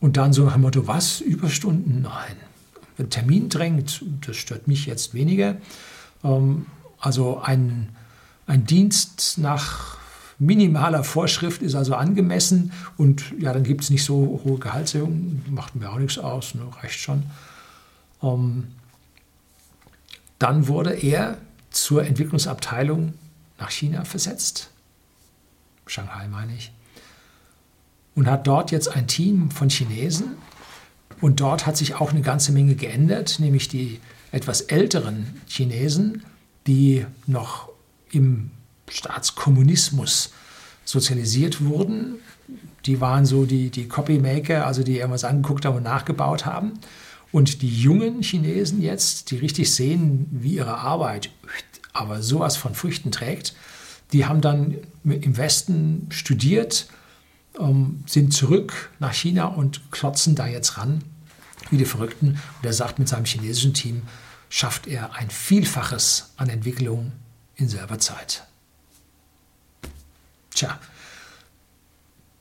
und 0.00 0.18
dann 0.18 0.34
so 0.34 0.44
nach 0.44 0.52
dem 0.52 0.62
Motto, 0.62 0.86
was, 0.86 1.22
Überstunden? 1.22 2.02
Nein. 2.02 2.36
Wenn 2.98 3.08
Termin 3.08 3.48
drängt, 3.48 4.04
das 4.26 4.36
stört 4.36 4.68
mich 4.68 4.84
jetzt 4.84 5.14
weniger. 5.14 5.56
Ähm, 6.24 6.66
also 6.98 7.40
ein, 7.40 7.90
ein 8.46 8.64
Dienst 8.64 9.38
nach 9.38 9.98
minimaler 10.38 11.04
Vorschrift 11.04 11.62
ist 11.62 11.74
also 11.74 11.94
angemessen 11.94 12.72
und 12.96 13.32
ja, 13.38 13.52
dann 13.52 13.62
gibt 13.62 13.84
es 13.84 13.90
nicht 13.90 14.04
so 14.04 14.40
hohe 14.44 14.58
Gehaltserhöhungen, 14.58 15.44
macht 15.50 15.76
mir 15.76 15.90
auch 15.90 15.98
nichts 15.98 16.18
aus, 16.18 16.54
ne, 16.54 16.62
reicht 16.82 16.98
schon. 16.98 17.24
Ähm, 18.22 18.68
dann 20.38 20.66
wurde 20.66 20.92
er 20.92 21.38
zur 21.70 22.04
Entwicklungsabteilung 22.04 23.14
nach 23.58 23.70
China 23.70 24.04
versetzt, 24.04 24.70
Shanghai 25.86 26.26
meine 26.28 26.54
ich, 26.54 26.72
und 28.14 28.26
hat 28.26 28.46
dort 28.46 28.70
jetzt 28.70 28.88
ein 28.88 29.06
Team 29.06 29.50
von 29.50 29.68
Chinesen. 29.68 30.36
Und 31.20 31.40
dort 31.40 31.64
hat 31.66 31.76
sich 31.76 31.94
auch 31.94 32.10
eine 32.10 32.20
ganze 32.20 32.52
Menge 32.52 32.74
geändert, 32.74 33.38
nämlich 33.38 33.68
die 33.68 34.00
etwas 34.34 34.62
älteren 34.62 35.40
Chinesen, 35.46 36.24
die 36.66 37.06
noch 37.26 37.68
im 38.10 38.50
Staatskommunismus 38.88 40.32
sozialisiert 40.84 41.64
wurden. 41.64 42.16
Die 42.84 43.00
waren 43.00 43.26
so 43.26 43.44
die, 43.44 43.70
die 43.70 43.86
Copymaker, 43.86 44.66
also 44.66 44.82
die 44.82 44.96
irgendwas 44.96 45.24
angeguckt 45.24 45.64
haben 45.64 45.76
und 45.76 45.84
nachgebaut 45.84 46.44
haben. 46.44 46.72
Und 47.30 47.62
die 47.62 47.74
jungen 47.74 48.22
Chinesen 48.22 48.82
jetzt, 48.82 49.30
die 49.30 49.36
richtig 49.36 49.72
sehen, 49.72 50.26
wie 50.30 50.56
ihre 50.56 50.78
Arbeit 50.78 51.30
aber 51.92 52.20
sowas 52.20 52.56
von 52.56 52.74
Früchten 52.74 53.12
trägt, 53.12 53.54
die 54.12 54.26
haben 54.26 54.40
dann 54.40 54.78
im 55.04 55.36
Westen 55.36 56.08
studiert, 56.10 56.88
ähm, 57.58 58.02
sind 58.06 58.32
zurück 58.32 58.90
nach 58.98 59.14
China 59.14 59.46
und 59.46 59.92
klotzen 59.92 60.34
da 60.34 60.48
jetzt 60.48 60.76
ran, 60.76 61.02
wie 61.70 61.76
die 61.76 61.84
Verrückten. 61.84 62.30
Und 62.30 62.66
er 62.66 62.72
sagt, 62.72 62.98
mit 62.98 63.08
seinem 63.08 63.26
chinesischen 63.26 63.74
Team 63.74 64.02
schafft 64.54 64.86
er 64.86 65.16
ein 65.16 65.30
Vielfaches 65.30 66.30
an 66.36 66.48
Entwicklung 66.48 67.10
in 67.56 67.68
selber 67.68 67.98
Zeit. 67.98 68.46
Tja, 70.50 70.78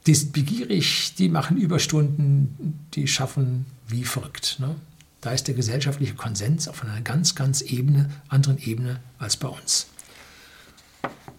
die 0.05 0.13
sind 0.13 0.31
begierig, 0.31 1.15
die 1.15 1.27
machen 1.27 1.57
Überstunden, 1.57 2.85
die 2.93 3.07
schaffen 3.07 3.65
wie 3.87 4.03
verrückt. 4.03 4.57
Ne? 4.59 4.75
Da 5.21 5.31
ist 5.31 5.47
der 5.47 5.55
gesellschaftliche 5.55 6.13
Konsens 6.13 6.67
auf 6.67 6.83
einer 6.83 7.01
ganz, 7.01 7.33
ganz 7.33 7.61
Ebene, 7.61 8.11
anderen 8.27 8.59
Ebene 8.59 8.99
als 9.17 9.35
bei 9.35 9.47
uns. 9.47 9.87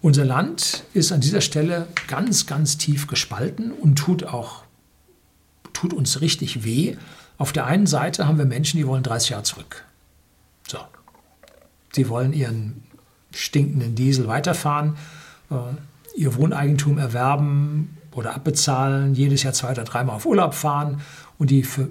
Unser 0.01 0.25
Land 0.25 0.83
ist 0.93 1.13
an 1.13 1.21
dieser 1.21 1.39
Stelle 1.39 1.87
ganz, 2.07 2.47
ganz 2.47 2.77
tief 2.77 3.07
gespalten 3.07 3.71
und 3.71 3.95
tut 3.95 4.25
auch 4.25 4.65
tut 5.71 5.93
uns 5.93 6.19
richtig 6.19 6.65
weh. 6.65 6.97
Auf 7.37 7.53
der 7.53 7.65
einen 7.65 7.87
Seite 7.87 8.27
haben 8.27 8.37
wir 8.37 8.45
Menschen, 8.45 8.75
die 8.75 8.85
wollen 8.85 9.03
30 9.03 9.29
Jahre 9.29 9.43
zurück. 9.43 9.85
So. 10.67 10.79
Sie 11.93 12.09
wollen 12.09 12.33
ihren 12.33 12.83
stinkenden 13.33 13.95
Diesel 13.95 14.27
weiterfahren. 14.27 14.97
Äh, 15.49 15.55
ihr 16.15 16.35
Wohneigentum 16.35 16.97
erwerben 16.97 17.97
oder 18.13 18.35
abbezahlen, 18.35 19.13
jedes 19.13 19.43
Jahr 19.43 19.53
zwei 19.53 19.71
oder 19.71 19.83
dreimal 19.83 20.15
auf 20.15 20.25
Urlaub 20.25 20.53
fahren 20.53 21.01
und 21.37 21.49
die, 21.51 21.63
für, 21.63 21.89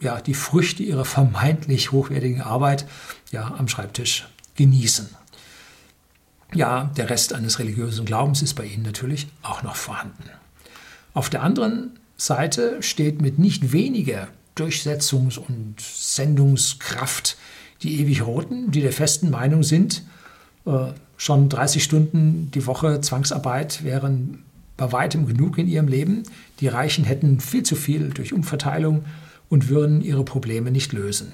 ja, 0.00 0.20
die 0.20 0.34
Früchte 0.34 0.82
ihrer 0.82 1.04
vermeintlich 1.04 1.92
hochwertigen 1.92 2.42
Arbeit 2.42 2.86
ja, 3.32 3.54
am 3.58 3.68
Schreibtisch 3.68 4.28
genießen. 4.54 5.08
Ja, 6.54 6.92
der 6.96 7.10
Rest 7.10 7.32
eines 7.32 7.58
religiösen 7.58 8.04
Glaubens 8.04 8.40
ist 8.40 8.54
bei 8.54 8.64
ihnen 8.64 8.84
natürlich 8.84 9.26
auch 9.42 9.64
noch 9.64 9.74
vorhanden. 9.74 10.22
Auf 11.12 11.28
der 11.28 11.42
anderen 11.42 11.98
Seite 12.16 12.80
steht 12.80 13.20
mit 13.20 13.40
nicht 13.40 13.72
weniger 13.72 14.28
Durchsetzungs- 14.56 15.38
und 15.38 15.80
Sendungskraft 15.80 17.36
die 17.84 18.00
ewig 18.00 18.26
Roten, 18.26 18.70
die 18.70 18.80
der 18.80 18.92
festen 18.92 19.30
Meinung 19.30 19.62
sind, 19.62 20.02
äh, 20.66 20.86
schon 21.16 21.48
30 21.48 21.84
Stunden 21.84 22.50
die 22.52 22.66
Woche 22.66 23.00
Zwangsarbeit 23.00 23.84
wären 23.84 24.42
bei 24.76 24.90
weitem 24.90 25.26
genug 25.26 25.58
in 25.58 25.68
ihrem 25.68 25.86
Leben. 25.86 26.24
Die 26.60 26.68
Reichen 26.68 27.04
hätten 27.04 27.38
viel 27.38 27.62
zu 27.62 27.76
viel 27.76 28.10
durch 28.10 28.32
Umverteilung 28.32 29.04
und 29.48 29.68
würden 29.68 30.00
ihre 30.00 30.24
Probleme 30.24 30.70
nicht 30.70 30.92
lösen. 30.92 31.32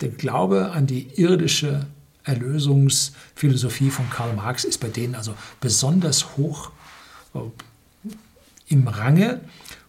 Der 0.00 0.10
Glaube 0.10 0.70
an 0.70 0.86
die 0.86 1.08
irdische 1.16 1.86
Erlösungsphilosophie 2.22 3.90
von 3.90 4.08
Karl 4.10 4.34
Marx 4.34 4.64
ist 4.64 4.78
bei 4.78 4.88
denen 4.88 5.14
also 5.14 5.34
besonders 5.60 6.36
hoch 6.36 6.70
äh, 7.34 7.38
im 8.68 8.86
Range 8.86 9.40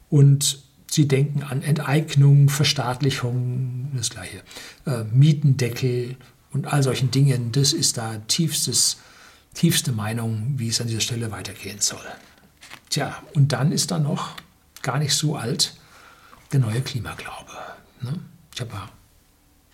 und 0.10 0.64
sie 0.98 1.08
denken 1.08 1.44
an 1.44 1.62
Enteignung, 1.62 2.50
Verstaatlichung, 2.50 3.92
das 3.96 4.10
gleiche, 4.10 4.44
äh, 4.86 5.04
Mietendeckel 5.06 6.18
und 6.51 6.68
all 6.68 6.84
solchen 6.84 7.12
Dingen. 7.12 7.51
Das 7.54 7.72
ist 7.72 7.98
da 7.98 8.18
tiefstes 8.27 8.98
tiefste 9.54 9.92
Meinung, 9.92 10.54
wie 10.58 10.68
es 10.68 10.80
an 10.82 10.88
dieser 10.88 11.00
Stelle 11.00 11.32
weitergehen 11.32 11.80
soll. 11.80 12.06
Tja, 12.89 13.16
und 13.34 13.54
dann 13.54 13.72
ist 13.72 13.89
da 13.89 13.98
noch 13.98 14.36
gar 14.84 15.00
nicht 15.00 15.16
so 15.16 15.36
alt 15.36 15.75
der 16.51 16.60
neue 16.60 16.82
Klimaglaube. 16.82 17.51
Ne? 18.01 18.20
Ich 18.54 18.62
habe 18.62 18.72
ja 18.74 18.89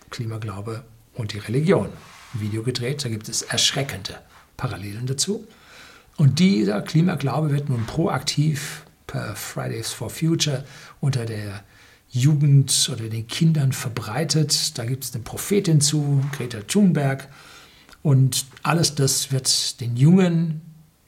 Klimaglaube 0.08 0.84
und 1.12 1.34
die 1.34 1.38
Religion 1.38 1.88
ein 2.32 2.40
Video 2.40 2.62
gedreht, 2.62 3.04
da 3.04 3.10
gibt 3.10 3.28
es 3.28 3.42
erschreckende 3.42 4.18
Parallelen 4.56 5.06
dazu. 5.06 5.46
Und 6.16 6.38
dieser 6.38 6.80
Klimaglaube 6.80 7.50
wird 7.50 7.68
nun 7.68 7.84
proaktiv 7.84 8.83
per 9.06 9.36
Fridays 9.36 9.90
for 9.90 10.10
Future 10.10 10.64
unter 11.00 11.24
der 11.26 11.62
Jugend 12.10 12.90
oder 12.92 13.08
den 13.08 13.26
Kindern 13.26 13.72
verbreitet. 13.72 14.78
Da 14.78 14.84
gibt 14.84 15.04
es 15.04 15.14
eine 15.14 15.24
Prophetin 15.24 15.80
zu, 15.80 16.22
Greta 16.32 16.60
Thunberg, 16.60 17.28
und 18.04 18.44
alles 18.62 18.94
das 18.94 19.32
wird 19.32 19.80
den 19.80 19.96
Jungen, 19.96 20.60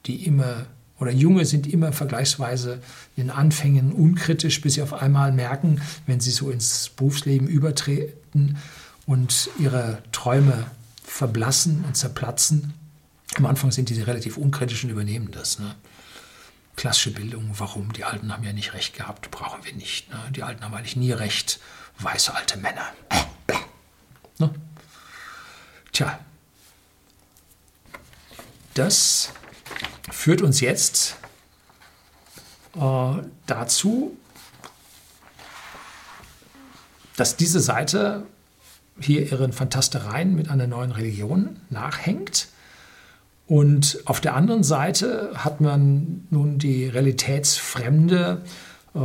die 0.07 0.25
immer, 0.25 0.65
oder 0.99 1.11
Junge 1.11 1.45
sind 1.45 1.71
immer 1.71 1.93
vergleichsweise 1.93 2.81
in 3.15 3.25
den 3.25 3.29
Anfängen 3.29 3.91
unkritisch, 3.91 4.61
bis 4.61 4.73
sie 4.73 4.81
auf 4.81 4.93
einmal 4.93 5.31
merken, 5.31 5.79
wenn 6.07 6.19
sie 6.19 6.31
so 6.31 6.49
ins 6.49 6.89
Berufsleben 6.89 7.47
übertreten 7.47 8.57
und 9.05 9.51
ihre 9.59 9.99
Träume 10.11 10.65
verblassen 11.03 11.85
und 11.85 11.95
zerplatzen. 11.95 12.73
Am 13.35 13.45
Anfang 13.45 13.71
sind 13.71 13.89
die 13.89 14.01
relativ 14.01 14.35
unkritisch 14.35 14.83
und 14.83 14.89
übernehmen 14.89 15.29
das. 15.31 15.59
Ne? 15.59 15.75
Klassische 16.77 17.09
Bildung, 17.09 17.49
warum? 17.57 17.91
Die 17.91 18.03
Alten 18.03 18.31
haben 18.31 18.43
ja 18.43 18.53
nicht 18.53 18.73
recht 18.73 18.95
gehabt, 18.95 19.31
brauchen 19.31 19.65
wir 19.65 19.73
nicht. 19.73 20.11
Ne? 20.11 20.17
Die 20.29 20.43
Alten 20.43 20.63
haben 20.63 20.75
eigentlich 20.75 20.95
nie 20.95 21.11
recht, 21.11 21.59
weiße 21.97 22.33
alte 22.35 22.59
Männer. 22.59 22.93
Ne? 24.37 24.53
Tja, 25.91 26.19
das 28.75 29.33
führt 30.11 30.43
uns 30.43 30.59
jetzt 30.59 31.17
äh, 32.75 33.13
dazu, 33.47 34.15
dass 37.15 37.37
diese 37.37 37.59
Seite 37.59 38.27
hier 38.99 39.31
ihren 39.31 39.51
Fantastereien 39.51 40.35
mit 40.35 40.49
einer 40.49 40.67
neuen 40.67 40.91
Religion 40.91 41.59
nachhängt. 41.71 42.49
Und 43.47 43.99
auf 44.05 44.19
der 44.19 44.35
anderen 44.35 44.63
Seite 44.63 45.31
hat 45.35 45.61
man 45.61 46.27
nun 46.29 46.59
die 46.59 46.87
realitätsfremde 46.87 48.41
äh, 48.93 48.99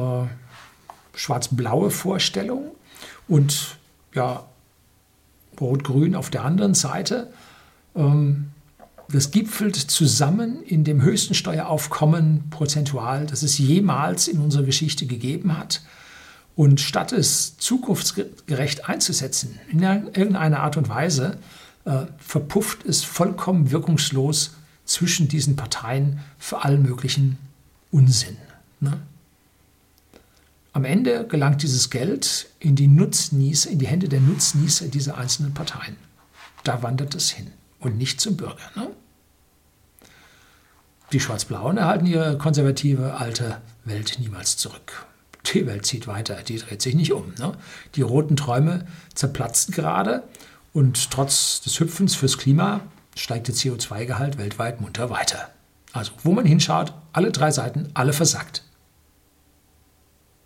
schwarz-blaue 1.15 1.91
Vorstellung 1.91 2.73
und 3.29 3.77
ja, 4.15 4.45
rot-grün 5.61 6.17
auf 6.17 6.29
der 6.29 6.45
anderen 6.45 6.75
Seite. 6.75 7.33
Ähm, 7.95 8.51
das 9.09 9.31
gipfelt 9.31 9.77
zusammen 9.77 10.63
in 10.63 10.85
dem 10.85 11.03
höchsten 11.03 11.35
Steueraufkommen 11.35 12.49
prozentual, 12.51 13.27
das 13.27 13.43
es 13.43 13.59
jemals 13.59 14.27
in 14.27 14.39
unserer 14.39 14.65
Geschichte 14.65 15.07
gegeben 15.07 15.57
hat. 15.57 15.83
Und 16.57 16.81
statt 16.81 17.13
es 17.13 17.57
zukunftsgerecht 17.59 18.89
einzusetzen, 18.89 19.59
in 19.71 19.83
irgendeiner 19.83 20.61
Art 20.61 20.77
und 20.77 20.89
Weise, 20.89 21.39
äh, 21.85 22.07
verpufft 22.19 22.85
es 22.85 23.05
vollkommen 23.05 23.71
wirkungslos 23.71 24.55
zwischen 24.85 25.29
diesen 25.29 25.57
Parteien 25.57 26.21
für 26.39 26.65
allen 26.65 26.83
möglichen 26.83 27.39
Unsinn. 27.91 28.37
Ne? 28.81 29.01
am 30.73 30.85
Ende 30.85 31.27
gelangt 31.27 31.63
dieses 31.63 31.91
Geld 31.91 32.49
in 32.59 32.77
die 32.77 32.89
Nutznießer, 32.89 33.71
in 33.71 33.79
die 33.79 33.87
Hände 33.87 34.09
der 34.09 34.21
Nutznießer 34.21 34.89
dieser 34.89 35.19
einzelnen 35.19 35.55
Parteien. 35.55 35.97
Da 36.65 36.83
wandert 36.83 37.15
es 37.15 37.31
hin 37.31 37.51
und 37.79 37.99
nicht 37.99 38.21
zum 38.21 38.37
Bürger. 38.37 38.71
Ne? 38.75 38.89
Die 41.13 41.21
Schwarz-Blauen 41.21 41.77
erhalten 41.77 42.07
ihre 42.07 42.39
konservative 42.39 43.15
alte 43.15 43.61
Welt 43.85 44.17
niemals 44.19 44.57
zurück. 44.57 45.07
Die 45.53 45.67
Welt 45.67 45.85
zieht 45.85 46.07
weiter, 46.07 46.37
die 46.43 46.57
dreht 46.57 46.81
sich 46.81 46.95
nicht 46.95 47.13
um. 47.13 47.35
Ne? 47.39 47.53
Die 47.97 48.03
roten 48.03 48.37
Träume 48.37 48.87
zerplatzen 49.13 49.75
gerade 49.75 50.23
und 50.73 51.11
trotz 51.11 51.61
des 51.61 51.79
Hüpfens 51.79 52.15
fürs 52.15 52.39
Klima 52.39 52.81
steigt 53.15 53.49
der 53.49 53.55
CO2-Gehalt 53.55 54.39
weltweit 54.39 54.81
munter 54.81 55.11
weiter. 55.11 55.51
Also, 55.93 56.13
wo 56.23 56.33
man 56.33 56.47
hinschaut, 56.47 56.95
alle 57.13 57.31
drei 57.31 57.51
Seiten, 57.51 57.91
alle 57.95 58.13
versagt. 58.13 58.65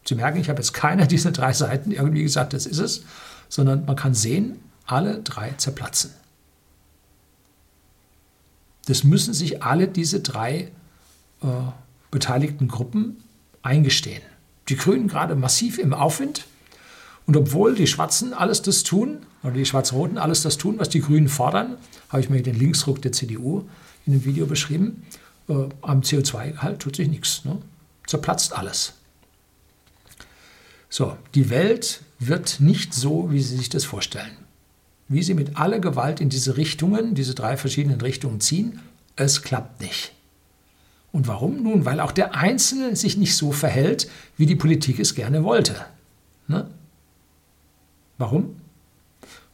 Sie 0.04 0.14
merken, 0.14 0.38
ich 0.38 0.48
habe 0.48 0.60
jetzt 0.60 0.72
keiner 0.72 1.06
dieser 1.06 1.30
drei 1.30 1.52
Seiten 1.52 1.92
irgendwie 1.92 2.22
gesagt, 2.22 2.52
das 2.52 2.66
ist 2.66 2.78
es, 2.78 3.04
sondern 3.48 3.84
man 3.84 3.96
kann 3.96 4.14
sehen, 4.14 4.60
alle 4.86 5.22
drei 5.22 5.50
zerplatzen. 5.52 6.12
Das 8.86 9.02
müssen 9.02 9.34
sich 9.34 9.62
alle 9.62 9.88
diese 9.88 10.20
drei 10.20 10.70
äh, 11.42 11.46
beteiligten 12.10 12.68
Gruppen 12.68 13.22
eingestehen. 13.62 14.22
Die 14.68 14.76
Grünen 14.76 15.08
gerade 15.08 15.34
massiv 15.34 15.78
im 15.78 15.92
Aufwind. 15.92 16.46
Und 17.26 17.36
obwohl 17.36 17.74
die 17.74 17.86
Schwarzen 17.86 18.32
alles 18.32 18.62
das 18.62 18.84
tun, 18.84 19.26
oder 19.42 19.52
die 19.52 19.66
Schwarz-Roten 19.66 20.16
alles 20.18 20.42
das 20.42 20.56
tun, 20.56 20.78
was 20.78 20.88
die 20.88 21.00
Grünen 21.00 21.28
fordern, 21.28 21.76
habe 22.08 22.20
ich 22.20 22.30
mir 22.30 22.42
den 22.42 22.58
Linksruck 22.58 23.02
der 23.02 23.12
CDU 23.12 23.64
in 24.06 24.12
dem 24.12 24.24
Video 24.24 24.46
beschrieben, 24.46 25.02
äh, 25.48 25.54
am 25.82 26.00
CO2-Gehalt 26.00 26.80
tut 26.80 26.96
sich 26.96 27.08
nichts. 27.08 27.44
Ne? 27.44 27.58
Zerplatzt 28.06 28.56
alles. 28.56 28.94
So, 30.88 31.16
die 31.34 31.50
Welt 31.50 32.02
wird 32.20 32.60
nicht 32.60 32.94
so, 32.94 33.30
wie 33.30 33.42
Sie 33.42 33.56
sich 33.56 33.68
das 33.68 33.84
vorstellen. 33.84 34.36
Wie 35.08 35.22
Sie 35.22 35.34
mit 35.34 35.56
aller 35.56 35.80
Gewalt 35.80 36.20
in 36.20 36.28
diese 36.28 36.56
Richtungen, 36.56 37.14
diese 37.14 37.34
drei 37.34 37.56
verschiedenen 37.56 38.00
Richtungen 38.00 38.40
ziehen, 38.40 38.80
es 39.16 39.42
klappt 39.42 39.80
nicht. 39.80 40.12
Und 41.12 41.26
warum? 41.26 41.62
Nun, 41.62 41.84
weil 41.84 42.00
auch 42.00 42.12
der 42.12 42.34
Einzelne 42.34 42.94
sich 42.94 43.16
nicht 43.16 43.36
so 43.36 43.50
verhält, 43.50 44.08
wie 44.36 44.46
die 44.46 44.56
Politik 44.56 44.98
es 44.98 45.14
gerne 45.14 45.44
wollte. 45.44 45.74
Ne? 46.48 46.68
Warum? 48.18 48.60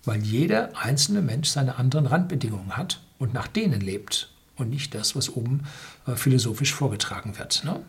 Weil 0.04 0.22
jeder 0.22 0.76
einzelne 0.76 1.22
Mensch 1.22 1.48
seine 1.48 1.76
anderen 1.76 2.06
Randbedingungen 2.06 2.76
hat 2.76 3.00
und 3.18 3.34
nach 3.34 3.46
denen 3.46 3.80
lebt 3.80 4.32
und 4.56 4.70
nicht 4.70 4.94
das, 4.94 5.14
was 5.16 5.30
oben 5.30 5.64
äh, 6.06 6.16
philosophisch 6.16 6.72
vorgetragen 6.72 7.38
wird. 7.38 7.64
Ne? 7.64 7.82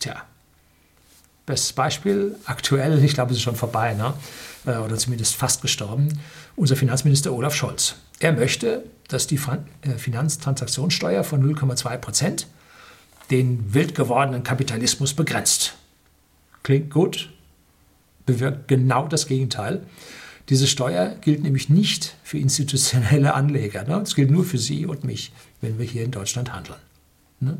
Tja, 0.00 0.24
Bestes 1.46 1.74
Beispiel, 1.74 2.36
aktuell, 2.46 3.04
ich 3.04 3.12
glaube, 3.12 3.32
es 3.32 3.36
ist 3.36 3.42
schon 3.42 3.56
vorbei, 3.56 3.92
ne? 3.92 4.14
Äh, 4.64 4.78
oder 4.78 4.96
zumindest 4.96 5.34
fast 5.34 5.60
gestorben, 5.60 6.08
unser 6.56 6.74
Finanzminister 6.74 7.34
Olaf 7.34 7.54
Scholz. 7.54 7.96
Er 8.18 8.32
möchte, 8.32 8.84
dass 9.08 9.26
die 9.26 9.36
äh, 9.36 9.90
Finanztransaktionssteuer 9.98 11.22
von 11.22 11.44
0,2 11.44 11.98
Prozent 11.98 12.46
den 13.30 13.74
wild 13.74 13.94
gewordenen 13.94 14.42
Kapitalismus 14.42 15.12
begrenzt. 15.12 15.74
Klingt 16.62 16.90
gut, 16.90 17.30
bewirkt 18.26 18.68
genau 18.68 19.06
das 19.06 19.26
Gegenteil. 19.26 19.82
Diese 20.48 20.66
Steuer 20.66 21.16
gilt 21.20 21.42
nämlich 21.42 21.68
nicht 21.68 22.16
für 22.22 22.38
institutionelle 22.38 23.34
Anleger. 23.34 23.84
Ne? 23.84 24.00
Es 24.02 24.14
gilt 24.14 24.30
nur 24.30 24.44
für 24.44 24.58
Sie 24.58 24.86
und 24.86 25.04
mich, 25.04 25.32
wenn 25.60 25.78
wir 25.78 25.86
hier 25.86 26.04
in 26.04 26.10
Deutschland 26.10 26.52
handeln. 26.52 26.78
Ne? 27.40 27.58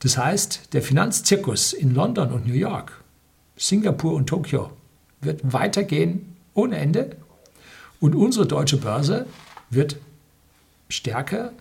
Das 0.00 0.18
heißt, 0.18 0.72
der 0.72 0.82
Finanzzirkus 0.82 1.72
in 1.72 1.94
London 1.94 2.32
und 2.32 2.46
New 2.46 2.54
York, 2.54 3.00
Singapur 3.56 4.14
und 4.14 4.26
Tokio 4.26 4.72
wird 5.20 5.40
weitergehen 5.52 6.34
ohne 6.54 6.78
Ende 6.78 7.16
und 8.00 8.16
unsere 8.16 8.46
deutsche 8.46 8.78
Börse 8.78 9.26
wird 9.70 9.96
stärker 10.88 11.52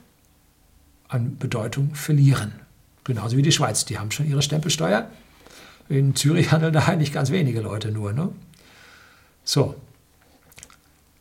an 1.08 1.38
Bedeutung 1.38 1.94
verlieren. 1.94 2.54
Genauso 3.04 3.38
wie 3.38 3.42
die 3.44 3.52
Schweiz, 3.52 3.86
die 3.86 4.00
haben 4.00 4.12
schon 4.12 4.28
ihre 4.28 4.42
Stempelsteuer. 4.42 5.10
In 5.92 6.16
Zürich 6.16 6.54
handeln 6.54 6.72
da 6.72 6.86
eigentlich 6.86 7.12
ganz 7.12 7.32
wenige 7.32 7.60
Leute 7.60 7.92
nur. 7.92 8.14
Ne? 8.14 8.30
So. 9.44 9.76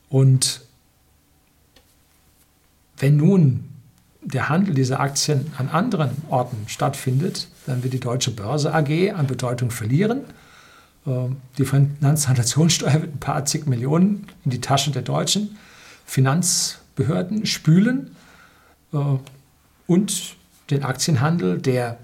Und 0.08 0.60
wenn 2.96 3.16
nun 3.16 3.64
der 4.22 4.48
Handel 4.48 4.74
dieser 4.74 5.00
Aktien 5.00 5.52
an 5.58 5.68
anderen 5.68 6.10
Orten 6.28 6.68
stattfindet, 6.68 7.48
dann 7.66 7.82
wird 7.82 7.94
die 7.94 8.00
Deutsche 8.00 8.30
Börse 8.30 8.72
AG 8.72 9.12
an 9.12 9.26
Bedeutung 9.26 9.72
verlieren. 9.72 10.20
Ähm, 11.04 11.38
die 11.58 11.64
Finanztransaktionssteuer 11.64 13.00
wird 13.00 13.14
ein 13.16 13.20
paar 13.20 13.44
zig 13.46 13.66
Millionen 13.66 14.28
in 14.44 14.52
die 14.52 14.60
Taschen 14.60 14.92
der 14.92 15.02
deutschen 15.02 15.56
Finanzbehörden 16.06 17.44
spülen 17.44 18.14
äh, 18.92 18.98
und 19.88 20.36
den 20.70 20.84
Aktienhandel, 20.84 21.58
der 21.60 21.98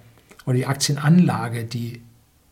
oder 0.46 0.56
die 0.56 0.66
Aktienanlage, 0.66 1.62
die 1.62 2.00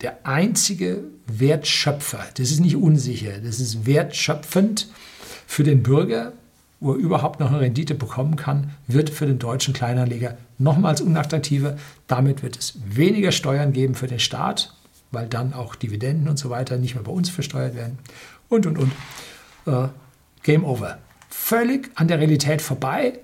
der 0.01 0.27
einzige 0.27 1.05
Wertschöpfer, 1.27 2.25
das 2.37 2.51
ist 2.51 2.61
nicht 2.61 2.77
unsicher, 2.77 3.39
das 3.39 3.61
ist 3.61 3.87
wertschöpfend 3.87 4.89
für 5.47 5.63
den 5.63 5.83
Bürger, 5.83 6.33
wo 6.81 6.93
er 6.93 6.99
überhaupt 6.99 7.41
noch 7.41 7.49
eine 7.49 7.61
Rendite 7.61 7.95
bekommen 7.95 8.37
kann, 8.37 8.73
wird 8.87 9.09
für 9.09 9.27
den 9.27 9.39
deutschen 9.39 9.73
Kleinanleger 9.73 10.37
nochmals 10.59 11.01
unattraktiver. 11.01 11.77
Damit 12.07 12.43
wird 12.43 12.59
es 12.59 12.75
weniger 12.85 13.33
Steuern 13.33 13.73
geben 13.73 13.95
für 13.95 14.07
den 14.07 14.21
Staat, 14.21 14.75
weil 15.11 15.27
dann 15.27 15.55
auch 15.55 15.77
Dividenden 15.77 16.29
und 16.29 16.39
so 16.39 16.51
weiter 16.51 16.77
nicht 16.77 16.95
mehr 16.95 17.05
bei 17.05 17.13
uns 17.13 17.31
versteuert 17.31 17.75
werden. 17.75 17.99
Und, 18.49 18.67
und, 18.67 18.79
und. 18.79 18.93
Äh, 19.67 19.89
Game 20.43 20.65
over. 20.65 20.99
Völlig 21.31 21.91
an 21.95 22.07
der 22.07 22.19
Realität 22.19 22.61
vorbei. 22.61 23.19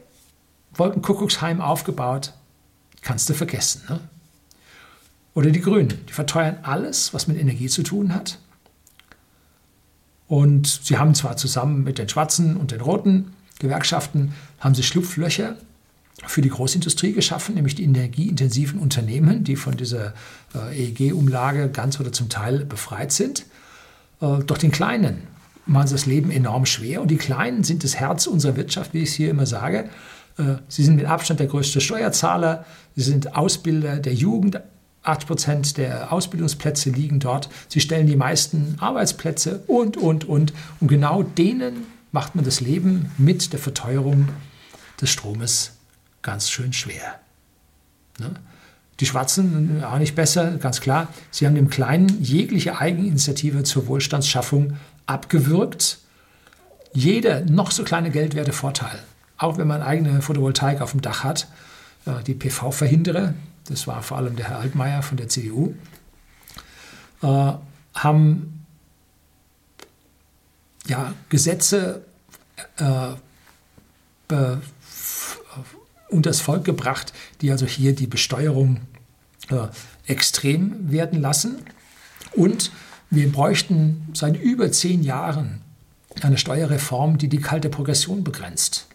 Wolkenkuckucksheim 0.75 1.61
aufgebaut. 1.61 2.33
Kannst 3.03 3.29
du 3.29 3.35
vergessen. 3.35 3.83
Ne? 3.89 4.01
Oder 5.41 5.53
die 5.53 5.63
Grünen. 5.63 5.95
Die 6.07 6.13
verteuern 6.13 6.59
alles, 6.65 7.15
was 7.15 7.27
mit 7.27 7.41
Energie 7.41 7.69
zu 7.69 7.83
tun 7.83 8.15
hat. 8.15 8.39
Und 10.29 10.67
sie 10.67 10.99
haben 10.99 11.15
zwar 11.15 11.39
zusammen 11.39 11.83
mit 11.83 11.97
den 11.97 12.11
Schwarzen 12.11 12.59
und 12.59 12.73
den 12.73 12.83
Roten 12.83 13.33
Gewerkschaften 13.59 14.35
haben 14.59 14.75
sie 14.75 14.83
Schlupflöcher 14.83 15.57
für 16.27 16.43
die 16.43 16.51
Großindustrie 16.51 17.15
geschaffen, 17.15 17.55
nämlich 17.55 17.75
die 17.75 17.85
energieintensiven 17.85 18.79
Unternehmen, 18.79 19.43
die 19.43 19.57
von 19.57 19.79
dieser 19.79 20.13
äh, 20.55 20.91
EEG-Umlage 20.91 21.71
ganz 21.71 21.99
oder 21.99 22.13
zum 22.13 22.29
Teil 22.29 22.67
befreit 22.67 23.11
sind. 23.11 23.47
Äh, 24.21 24.41
doch 24.45 24.59
den 24.59 24.71
Kleinen 24.71 25.23
machen 25.65 25.87
sie 25.87 25.95
das 25.95 26.05
Leben 26.05 26.31
enorm 26.31 26.67
schwer. 26.67 27.01
Und 27.01 27.11
die 27.11 27.17
Kleinen 27.17 27.65
sind 27.65 27.83
das 27.83 27.97
Herz 27.97 28.27
unserer 28.27 28.57
Wirtschaft, 28.57 28.93
wie 28.93 28.99
ich 28.99 29.09
es 29.09 29.15
hier 29.15 29.31
immer 29.31 29.47
sage. 29.47 29.89
Äh, 30.37 30.57
sie 30.69 30.85
sind 30.85 30.97
mit 30.97 31.07
Abstand 31.07 31.41
der 31.41 31.47
größte 31.47 31.81
Steuerzahler. 31.81 32.67
Sie 32.95 33.05
sind 33.05 33.35
Ausbilder 33.35 33.97
der 34.01 34.13
Jugend. 34.13 34.61
80 35.03 35.27
Prozent 35.27 35.77
der 35.79 36.13
Ausbildungsplätze 36.13 36.91
liegen 36.91 37.21
dort. 37.21 37.49
Sie 37.69 37.81
stellen 37.81 38.07
die 38.07 38.17
meisten 38.17 38.77
Arbeitsplätze 38.81 39.63
und, 39.67 39.97
und, 39.97 40.25
und. 40.25 40.53
Und 40.81 40.89
genau 40.89 41.23
denen 41.23 41.87
macht 42.13 42.35
man 42.35 42.45
das 42.45 42.61
Leben 42.61 43.11
mit 43.17 43.53
der 43.53 43.61
Verteuerung 43.61 44.29
des 45.01 45.11
Stromes 45.11 45.73
ganz 46.23 46.51
schön 46.51 46.73
schwer. 46.73 47.19
Ne? 48.19 48.31
Die 49.01 49.07
Schwarzen 49.07 49.83
auch 49.83 49.99
nicht 49.99 50.15
besser, 50.15 50.59
ganz 50.59 50.83
klar. 50.83 51.09
Sie 51.31 51.47
haben 51.47 51.55
dem 51.55 51.71
Kleinen 51.71 52.23
jegliche 52.23 52.79
Eigeninitiative 52.79 53.63
zur 53.63 53.87
Wohlstandsschaffung 53.87 54.77
abgewürgt. 55.07 55.99
Jeder 56.93 57.41
noch 57.43 57.71
so 57.71 57.83
kleine 57.85 58.11
geldwerte 58.11 58.53
Vorteil, 58.53 58.99
auch 59.39 59.57
wenn 59.57 59.67
man 59.67 59.81
eigene 59.81 60.21
Photovoltaik 60.21 60.83
auf 60.83 60.91
dem 60.91 61.01
Dach 61.01 61.25
hat, 61.25 61.49
äh, 62.05 62.23
die 62.27 62.35
PV-Verhinderer, 62.35 63.33
das 63.71 63.87
war 63.87 64.03
vor 64.03 64.19
allem 64.19 64.37
der 64.37 64.49
Herr 64.49 64.59
Altmaier 64.59 65.03
von 65.03 65.17
der 65.17 65.29
CDU, 65.29 65.75
äh, 67.23 67.53
haben 67.95 68.67
ja, 70.87 71.15
Gesetze 71.29 72.05
äh, 72.79 73.13
unter 76.09 76.31
das 76.31 76.41
Volk 76.41 76.65
gebracht, 76.65 77.13
die 77.41 77.51
also 77.51 77.67
hier 77.67 77.95
die 77.95 78.07
Besteuerung 78.07 78.81
äh, 79.49 79.69
extrem 80.07 80.91
werden 80.91 81.21
lassen. 81.21 81.65
Und 82.33 82.71
wir 83.11 83.31
bräuchten 83.31 84.09
seit 84.15 84.41
über 84.41 84.71
zehn 84.73 85.03
Jahren 85.03 85.63
eine 86.23 86.39
Steuerreform, 86.39 87.19
die 87.19 87.29
die 87.29 87.41
kalte 87.41 87.69
Progression 87.69 88.25
begrenzt. 88.25 88.87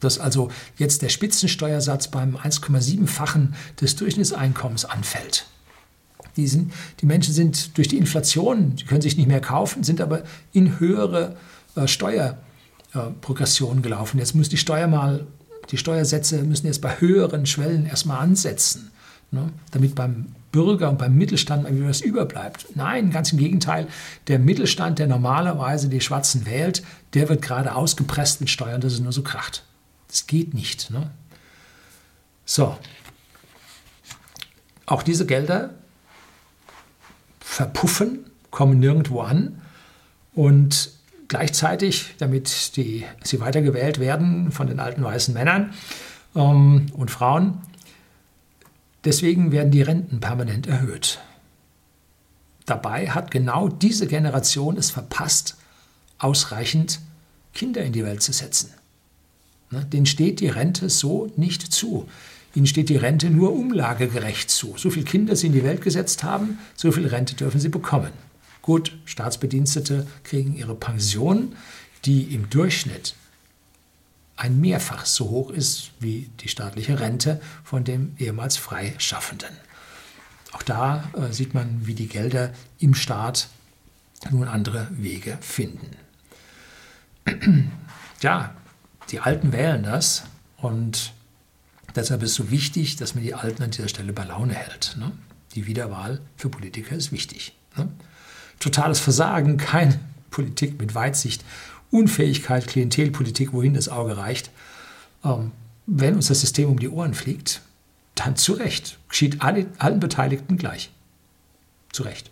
Dass 0.00 0.18
also 0.18 0.50
jetzt 0.76 1.02
der 1.02 1.08
Spitzensteuersatz 1.08 2.08
beim 2.08 2.36
1,7-fachen 2.36 3.54
des 3.80 3.96
Durchschnittseinkommens 3.96 4.84
anfällt. 4.84 5.46
Die, 6.36 6.46
sind, 6.46 6.72
die 7.00 7.06
Menschen 7.06 7.32
sind 7.32 7.78
durch 7.78 7.88
die 7.88 7.96
Inflation, 7.96 8.76
die 8.76 8.84
können 8.84 9.00
sich 9.00 9.16
nicht 9.16 9.26
mehr 9.26 9.40
kaufen, 9.40 9.82
sind 9.84 10.02
aber 10.02 10.22
in 10.52 10.78
höhere 10.78 11.36
äh, 11.76 11.88
Steuerprogressionen 11.88 13.78
äh, 13.78 13.82
gelaufen. 13.82 14.18
Jetzt 14.18 14.34
muss 14.34 14.50
die 14.50 14.58
Steuer 14.58 14.86
mal, 14.86 15.26
die 15.70 15.78
Steuersätze 15.78 16.42
müssen 16.42 16.66
jetzt 16.66 16.82
bei 16.82 17.00
höheren 17.00 17.46
Schwellen 17.46 17.86
erstmal 17.86 18.18
ansetzen, 18.18 18.90
ne? 19.30 19.50
damit 19.70 19.94
beim 19.94 20.26
Bürger 20.52 20.90
und 20.90 20.98
beim 20.98 21.14
Mittelstand 21.14 21.64
mal 21.64 21.88
was 21.88 22.00
überbleibt. 22.00 22.66
Nein, 22.74 23.10
ganz 23.10 23.32
im 23.32 23.38
Gegenteil. 23.38 23.86
Der 24.28 24.38
Mittelstand, 24.38 24.98
der 24.98 25.06
normalerweise 25.06 25.88
die 25.88 26.00
Schwarzen 26.00 26.46
wählt, 26.46 26.82
der 27.14 27.28
wird 27.28 27.42
gerade 27.42 27.74
ausgepresst 27.74 28.40
mit 28.40 28.50
Steuern, 28.50 28.80
dass 28.80 28.94
es 28.94 29.00
nur 29.00 29.12
so 29.12 29.22
kracht. 29.22 29.64
Das 30.08 30.26
geht 30.26 30.54
nicht. 30.54 30.90
Ne? 30.90 31.10
So. 32.44 32.78
Auch 34.86 35.02
diese 35.02 35.26
Gelder 35.26 35.74
verpuffen, 37.40 38.30
kommen 38.50 38.78
nirgendwo 38.78 39.20
an 39.20 39.60
und 40.34 40.90
gleichzeitig, 41.28 42.14
damit 42.18 42.76
die, 42.76 43.04
sie 43.24 43.40
weitergewählt 43.40 43.98
werden 43.98 44.52
von 44.52 44.66
den 44.66 44.80
alten 44.80 45.02
weißen 45.02 45.34
Männern 45.34 45.74
ähm, 46.34 46.86
und 46.92 47.10
Frauen, 47.10 47.60
deswegen 49.04 49.52
werden 49.52 49.70
die 49.70 49.82
Renten 49.82 50.20
permanent 50.20 50.66
erhöht. 50.66 51.20
Dabei 52.66 53.10
hat 53.10 53.30
genau 53.30 53.68
diese 53.68 54.06
Generation 54.06 54.76
es 54.76 54.90
verpasst, 54.90 55.56
ausreichend 56.18 57.00
Kinder 57.54 57.82
in 57.82 57.92
die 57.92 58.04
Welt 58.04 58.22
zu 58.22 58.32
setzen. 58.32 58.72
Ne, 59.70 59.84
denen 59.84 60.06
steht 60.06 60.40
die 60.40 60.48
Rente 60.48 60.88
so 60.90 61.32
nicht 61.36 61.62
zu. 61.62 62.08
Ihnen 62.54 62.66
steht 62.66 62.88
die 62.88 62.96
Rente 62.96 63.28
nur 63.28 63.52
umlagegerecht 63.52 64.50
zu. 64.50 64.74
So 64.76 64.90
viele 64.90 65.04
Kinder 65.04 65.36
sie 65.36 65.48
in 65.48 65.52
die 65.52 65.64
Welt 65.64 65.82
gesetzt 65.82 66.22
haben, 66.22 66.58
so 66.74 66.92
viel 66.92 67.06
Rente 67.06 67.34
dürfen 67.34 67.60
sie 67.60 67.68
bekommen. 67.68 68.12
Gut, 68.62 68.96
Staatsbedienstete 69.04 70.06
kriegen 70.24 70.56
ihre 70.56 70.74
Pension, 70.74 71.54
die 72.04 72.34
im 72.34 72.48
Durchschnitt 72.48 73.14
ein 74.36 74.60
Mehrfach 74.60 75.06
so 75.06 75.30
hoch 75.30 75.50
ist 75.50 75.92
wie 75.98 76.30
die 76.40 76.48
staatliche 76.48 77.00
Rente 77.00 77.40
von 77.64 77.84
dem 77.84 78.14
ehemals 78.18 78.56
Freischaffenden. 78.56 79.56
Auch 80.52 80.62
da 80.62 81.10
äh, 81.14 81.32
sieht 81.32 81.54
man, 81.54 81.86
wie 81.86 81.94
die 81.94 82.08
Gelder 82.08 82.52
im 82.78 82.94
Staat 82.94 83.48
nun 84.30 84.48
andere 84.48 84.88
Wege 84.90 85.38
finden. 85.40 85.90
ja, 88.22 88.54
die 89.10 89.20
Alten 89.20 89.52
wählen 89.52 89.82
das 89.82 90.24
und 90.56 91.12
deshalb 91.94 92.22
ist 92.22 92.30
es 92.30 92.36
so 92.36 92.50
wichtig, 92.50 92.96
dass 92.96 93.14
man 93.14 93.24
die 93.24 93.34
Alten 93.34 93.62
an 93.62 93.70
dieser 93.70 93.88
Stelle 93.88 94.12
bei 94.12 94.24
Laune 94.24 94.54
hält. 94.54 94.96
Ne? 94.98 95.12
Die 95.54 95.66
Wiederwahl 95.66 96.20
für 96.36 96.48
Politiker 96.48 96.96
ist 96.96 97.12
wichtig. 97.12 97.54
Ne? 97.76 97.88
Totales 98.58 98.98
Versagen, 98.98 99.56
keine 99.56 99.98
Politik 100.30 100.80
mit 100.80 100.94
Weitsicht, 100.94 101.44
Unfähigkeit, 101.90 102.66
Klientelpolitik, 102.66 103.52
wohin 103.52 103.74
das 103.74 103.88
Auge 103.88 104.16
reicht. 104.16 104.50
Ähm, 105.24 105.52
wenn 105.86 106.16
uns 106.16 106.26
das 106.26 106.40
System 106.40 106.68
um 106.68 106.78
die 106.78 106.88
Ohren 106.88 107.14
fliegt, 107.14 107.62
dann 108.16 108.34
zu 108.34 108.54
Recht. 108.54 108.98
Geschieht 109.08 109.42
alle, 109.42 109.66
allen 109.78 110.00
Beteiligten 110.00 110.56
gleich. 110.56 110.90
Zu 111.92 112.02
Recht. 112.02 112.30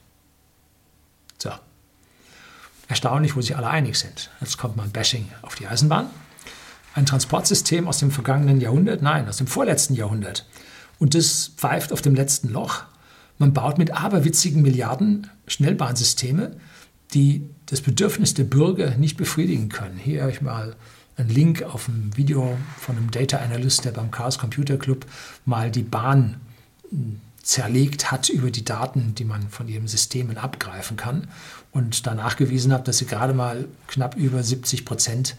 So. 1.38 1.50
Erstaunlich, 2.88 3.37
wo 3.37 3.40
sich 3.40 3.56
alle 3.56 3.68
einig 3.68 3.96
sind. 3.96 4.30
Jetzt 4.40 4.58
kommt 4.58 4.76
mal 4.76 4.84
ein 4.84 4.92
Bashing 4.92 5.30
auf 5.42 5.54
die 5.54 5.68
Eisenbahn 5.68 6.10
ein 6.94 7.07
Transportsystem 7.07 7.88
aus 7.88 7.98
dem 7.98 8.11
vergangenen 8.11 8.61
Jahrhundert? 8.61 9.02
Nein, 9.02 9.28
aus 9.28 9.38
dem 9.38 9.46
vorletzten 9.46 9.94
Jahrhundert. 9.94 10.46
Und 10.98 11.14
das 11.14 11.52
pfeift 11.57 11.92
auf 11.92 12.02
dem 12.02 12.14
letzten 12.14 12.48
Loch. 12.48 12.85
Man 13.38 13.52
baut 13.52 13.78
mit 13.78 13.90
aberwitzigen 13.90 14.62
Milliarden 14.62 15.28
Schnellbahnsysteme, 15.48 16.57
die 17.12 17.50
das 17.66 17.80
Bedürfnis 17.80 18.35
der 18.35 18.44
Bürger 18.44 18.96
nicht 18.96 19.16
befriedigen 19.16 19.68
können. 19.68 19.98
Hier 19.98 20.22
habe 20.22 20.30
ich 20.30 20.40
mal 20.40 20.76
einen 21.16 21.28
Link 21.28 21.62
auf 21.62 21.88
ein 21.88 22.12
Video 22.16 22.57
von 22.78 22.96
einem 22.96 23.11
Data 23.11 23.38
Analyst, 23.38 23.85
der 23.85 23.92
beim 23.92 24.11
Chaos 24.11 24.38
Computer 24.38 24.76
Club 24.76 25.07
mal 25.44 25.70
die 25.70 25.83
Bahn 25.83 26.40
hm, 26.90 27.20
zerlegt 27.42 28.11
hat 28.11 28.30
über 28.30 28.50
die 28.50 28.64
Daten, 28.64 29.14
die 29.14 29.24
man 29.24 29.48
von 29.48 29.68
ihren 29.68 29.87
Systemen 29.87 30.38
abgreifen 30.38 30.96
kann 30.96 31.28
und 31.72 32.07
da 32.07 32.14
nachgewiesen 32.14 32.72
hat, 32.72 32.88
dass 32.88 32.98
sie 32.98 33.07
gerade 33.07 33.35
mal 33.35 33.68
knapp 33.87 34.16
über 34.16 34.42
70 34.42 34.85
Prozent 34.85 35.37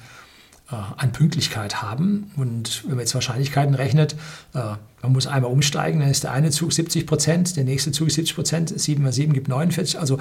an 0.73 1.11
Pünktlichkeit 1.11 1.81
haben. 1.81 2.31
Und 2.35 2.83
wenn 2.83 2.91
man 2.91 2.99
jetzt 3.01 3.13
Wahrscheinlichkeiten 3.13 3.75
rechnet, 3.75 4.15
äh, 4.53 4.59
man 5.01 5.13
muss 5.13 5.27
einmal 5.27 5.51
umsteigen, 5.51 5.99
dann 5.99 6.09
ist 6.09 6.23
der 6.23 6.31
eine 6.31 6.49
Zug 6.49 6.73
70 6.73 7.05
Prozent, 7.05 7.55
der 7.55 7.63
nächste 7.63 7.91
Zug 7.91 8.09
70 8.09 8.35
Prozent, 8.35 8.79
7 8.79 9.03
mal 9.03 9.13
7 9.13 9.33
gibt 9.33 9.47
49, 9.47 9.99
also 9.99 10.17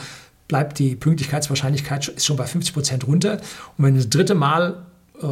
bleibt 0.46 0.78
die 0.78 0.96
Pünktlichkeitswahrscheinlichkeit 0.96 2.20
schon 2.20 2.37
bei 2.37 2.46
50 2.46 2.74
Prozent 2.74 3.07
runter. 3.07 3.40
Und 3.78 3.85
wenn 3.85 3.94
du 3.94 4.00
das 4.00 4.11
dritte 4.11 4.35
Mal 4.35 4.85
äh, 5.22 5.26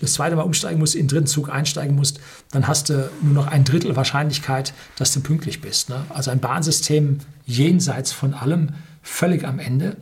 das 0.00 0.14
zweite 0.14 0.36
Mal 0.36 0.42
umsteigen 0.42 0.78
musst, 0.78 0.94
in 0.94 1.02
den 1.02 1.08
dritten 1.08 1.26
Zug 1.26 1.48
einsteigen 1.50 1.96
musst, 1.96 2.20
dann 2.50 2.68
hast 2.68 2.90
du 2.90 3.10
nur 3.22 3.34
noch 3.34 3.46
ein 3.46 3.64
Drittel 3.64 3.96
Wahrscheinlichkeit, 3.96 4.74
dass 4.96 5.12
du 5.12 5.20
pünktlich 5.20 5.60
bist. 5.60 5.88
Ne? 5.88 6.04
Also 6.10 6.30
ein 6.30 6.40
Bahnsystem 6.40 7.20
jenseits 7.46 8.12
von 8.12 8.34
allem, 8.34 8.70
völlig 9.02 9.44
am 9.44 9.58
Ende. 9.58 9.96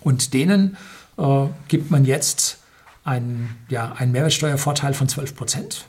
Und 0.00 0.34
denen 0.34 0.76
äh, 1.18 1.46
gibt 1.68 1.90
man 1.90 2.04
jetzt 2.04 2.59
ein, 3.04 3.56
ja, 3.68 3.92
einen 3.92 4.12
Mehrwertsteuervorteil 4.12 4.94
von 4.94 5.08
12 5.08 5.34
Prozent. 5.34 5.86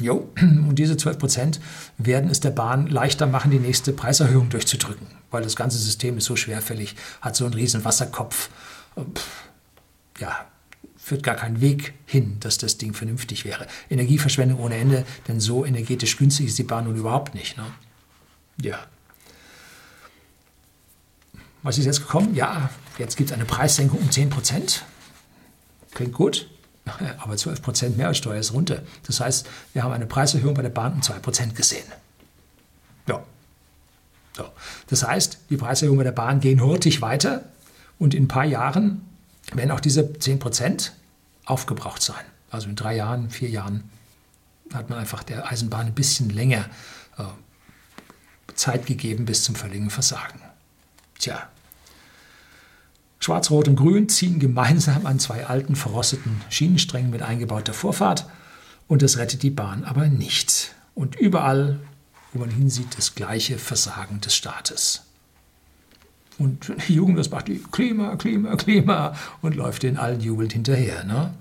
Jo, 0.00 0.30
und 0.40 0.76
diese 0.76 0.96
12 0.96 1.18
Prozent 1.18 1.60
werden 1.96 2.30
es 2.30 2.40
der 2.40 2.50
Bahn 2.50 2.86
leichter 2.86 3.26
machen, 3.26 3.50
die 3.50 3.58
nächste 3.58 3.92
Preiserhöhung 3.92 4.48
durchzudrücken, 4.48 5.06
weil 5.30 5.42
das 5.42 5.56
ganze 5.56 5.78
System 5.78 6.18
ist 6.18 6.24
so 6.24 6.36
schwerfällig, 6.36 6.94
hat 7.20 7.36
so 7.36 7.44
einen 7.44 7.54
riesen 7.54 7.84
Wasserkopf. 7.84 8.50
Ja, 10.18 10.46
führt 10.96 11.22
gar 11.22 11.36
keinen 11.36 11.60
Weg 11.60 11.94
hin, 12.06 12.36
dass 12.40 12.58
das 12.58 12.76
Ding 12.78 12.92
vernünftig 12.92 13.44
wäre. 13.44 13.66
Energieverschwendung 13.90 14.60
ohne 14.60 14.76
Ende, 14.76 15.04
denn 15.26 15.40
so 15.40 15.64
energetisch 15.64 16.16
günstig 16.16 16.46
ist 16.46 16.58
die 16.58 16.64
Bahn 16.64 16.84
nun 16.84 16.96
überhaupt 16.96 17.34
nicht. 17.34 17.56
Ne? 17.56 17.64
Ja. 18.60 18.78
Was 21.62 21.78
ist 21.78 21.86
jetzt 21.86 22.00
gekommen? 22.00 22.34
Ja, 22.34 22.70
jetzt 22.98 23.16
gibt 23.16 23.30
es 23.30 23.34
eine 23.34 23.44
Preissenkung 23.44 24.00
um 24.00 24.10
10 24.10 24.30
Prozent. 24.30 24.84
Klingt 25.92 26.14
gut, 26.14 26.48
aber 27.18 27.34
12% 27.34 27.96
Mehrwertsteuer 27.96 28.38
ist 28.38 28.52
runter. 28.52 28.82
Das 29.06 29.20
heißt, 29.20 29.48
wir 29.72 29.82
haben 29.82 29.92
eine 29.92 30.06
Preiserhöhung 30.06 30.54
bei 30.54 30.62
der 30.62 30.68
Bahn 30.70 30.94
um 30.94 31.00
2% 31.00 31.54
gesehen. 31.54 31.86
Ja. 33.06 33.22
So. 34.36 34.44
Das 34.88 35.06
heißt, 35.06 35.38
die 35.50 35.56
Preiserhöhungen 35.56 35.98
bei 35.98 36.04
der 36.04 36.12
Bahn 36.12 36.40
gehen 36.40 36.62
hurtig 36.62 37.02
weiter 37.02 37.44
und 37.98 38.14
in 38.14 38.24
ein 38.24 38.28
paar 38.28 38.44
Jahren 38.44 39.02
werden 39.52 39.70
auch 39.70 39.80
diese 39.80 40.02
10% 40.02 40.90
aufgebraucht 41.44 42.02
sein. 42.02 42.24
Also 42.50 42.68
in 42.68 42.76
drei 42.76 42.96
Jahren, 42.96 43.30
vier 43.30 43.50
Jahren 43.50 43.90
hat 44.72 44.90
man 44.90 44.98
einfach 44.98 45.22
der 45.22 45.50
Eisenbahn 45.50 45.86
ein 45.86 45.94
bisschen 45.94 46.30
länger 46.30 46.66
äh, 47.16 47.24
Zeit 48.54 48.86
gegeben 48.86 49.24
bis 49.24 49.44
zum 49.44 49.54
völligen 49.54 49.90
Versagen. 49.90 50.40
Tja, 51.18 51.48
Schwarz, 53.20 53.50
Rot 53.50 53.68
und 53.68 53.76
Grün 53.76 54.08
ziehen 54.08 54.38
gemeinsam 54.38 55.06
an 55.06 55.18
zwei 55.18 55.46
alten, 55.46 55.76
verrosteten 55.76 56.40
Schienensträngen 56.50 57.10
mit 57.10 57.22
eingebauter 57.22 57.74
Vorfahrt 57.74 58.26
und 58.86 59.02
das 59.02 59.18
rettet 59.18 59.42
die 59.42 59.50
Bahn 59.50 59.84
aber 59.84 60.06
nicht. 60.06 60.74
Und 60.94 61.16
überall, 61.16 61.78
wo 62.32 62.40
man 62.40 62.50
hinsieht, 62.50 62.96
das 62.96 63.14
gleiche 63.14 63.58
Versagen 63.58 64.20
des 64.20 64.34
Staates. 64.34 65.02
Und 66.38 66.72
die 66.88 66.94
Jugend, 66.94 67.18
das 67.18 67.30
macht 67.30 67.48
die 67.48 67.62
Klima, 67.70 68.16
Klima, 68.16 68.56
Klima 68.56 69.14
und 69.42 69.56
läuft 69.56 69.82
den 69.82 69.96
allen 69.96 70.20
jubelnd 70.20 70.52
hinterher. 70.52 71.04
Ne? 71.04 71.34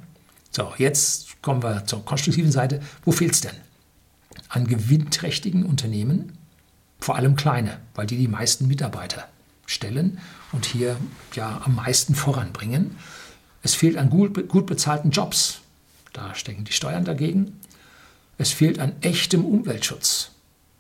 So, 0.52 0.74
jetzt 0.78 1.42
kommen 1.42 1.62
wir 1.62 1.86
zur 1.86 2.04
konstruktiven 2.04 2.52
Seite. 2.52 2.82
Wo 3.04 3.12
fehlt 3.12 3.34
es 3.34 3.42
denn? 3.42 3.56
An 4.50 4.68
gewinnträchtigen 4.68 5.66
Unternehmen, 5.66 6.34
vor 7.00 7.16
allem 7.16 7.36
kleine, 7.36 7.80
weil 7.96 8.08
die 8.08 8.18
die 8.18 8.28
meisten 8.28 8.68
Mitarbeiter 8.68 9.28
stellen 9.66 10.20
und 10.52 10.66
hier 10.66 10.98
ja 11.34 11.62
am 11.64 11.76
meisten 11.76 12.16
voranbringen. 12.16 12.98
Es 13.64 13.76
fehlt 13.76 13.98
an 13.98 14.10
gut, 14.10 14.48
gut 14.48 14.66
bezahlten 14.66 15.12
Jobs. 15.12 15.60
Da 16.14 16.34
stecken 16.36 16.64
die 16.64 16.72
Steuern 16.72 17.06
dagegen. 17.06 17.60
Es 18.38 18.52
fehlt 18.52 18.80
an 18.80 18.94
echtem 19.02 19.46
Umweltschutz 19.46 20.32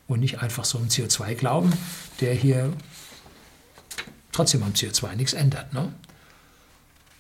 und 0.08 0.19
nicht 0.19 0.41
einfach 0.41 0.63
so 0.63 0.77
einem 0.77 0.88
CO2-Glauben, 0.88 1.73
der 2.21 2.34
hier 2.34 2.71
trotzdem 4.32 4.63
am 4.63 4.71
CO2 4.71 5.15
nichts 5.15 5.34
ändert. 5.34 5.73
Ne? 5.73 5.91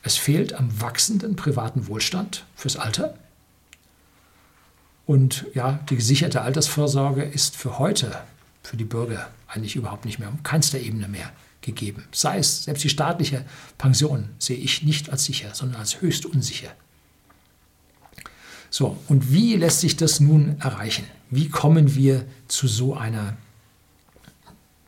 Es 0.03 0.15
fehlt 0.15 0.53
am 0.53 0.79
wachsenden 0.79 1.35
privaten 1.35 1.87
Wohlstand 1.87 2.45
fürs 2.55 2.77
Alter. 2.77 3.15
Und 5.05 5.45
ja, 5.53 5.79
die 5.89 5.95
gesicherte 5.95 6.41
Altersvorsorge 6.41 7.23
ist 7.23 7.55
für 7.55 7.79
heute, 7.79 8.21
für 8.61 8.77
die 8.77 8.83
Bürger, 8.83 9.29
eigentlich 9.47 9.75
überhaupt 9.75 10.05
nicht 10.05 10.19
mehr, 10.19 10.29
auf 10.29 10.43
keinster 10.43 10.79
Ebene 10.79 11.07
mehr 11.07 11.31
gegeben. 11.67 12.05
Sei 12.11 12.39
es 12.39 12.63
selbst 12.63 12.83
die 12.83 12.89
staatliche 12.89 13.45
Pension 13.77 14.29
sehe 14.39 14.57
ich 14.57 14.81
nicht 14.83 15.11
als 15.11 15.25
sicher, 15.25 15.53
sondern 15.53 15.81
als 15.81 16.01
höchst 16.01 16.25
unsicher. 16.25 16.71
So, 18.69 18.97
und 19.07 19.31
wie 19.31 19.55
lässt 19.55 19.81
sich 19.81 19.95
das 19.95 20.19
nun 20.19 20.59
erreichen? 20.59 21.05
Wie 21.29 21.49
kommen 21.49 21.93
wir 21.95 22.25
zu 22.47 22.67
so, 22.67 22.95
einer, 22.95 23.37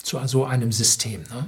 zu 0.01 0.19
so 0.25 0.45
einem 0.45 0.71
System? 0.71 1.21
Ne? 1.23 1.45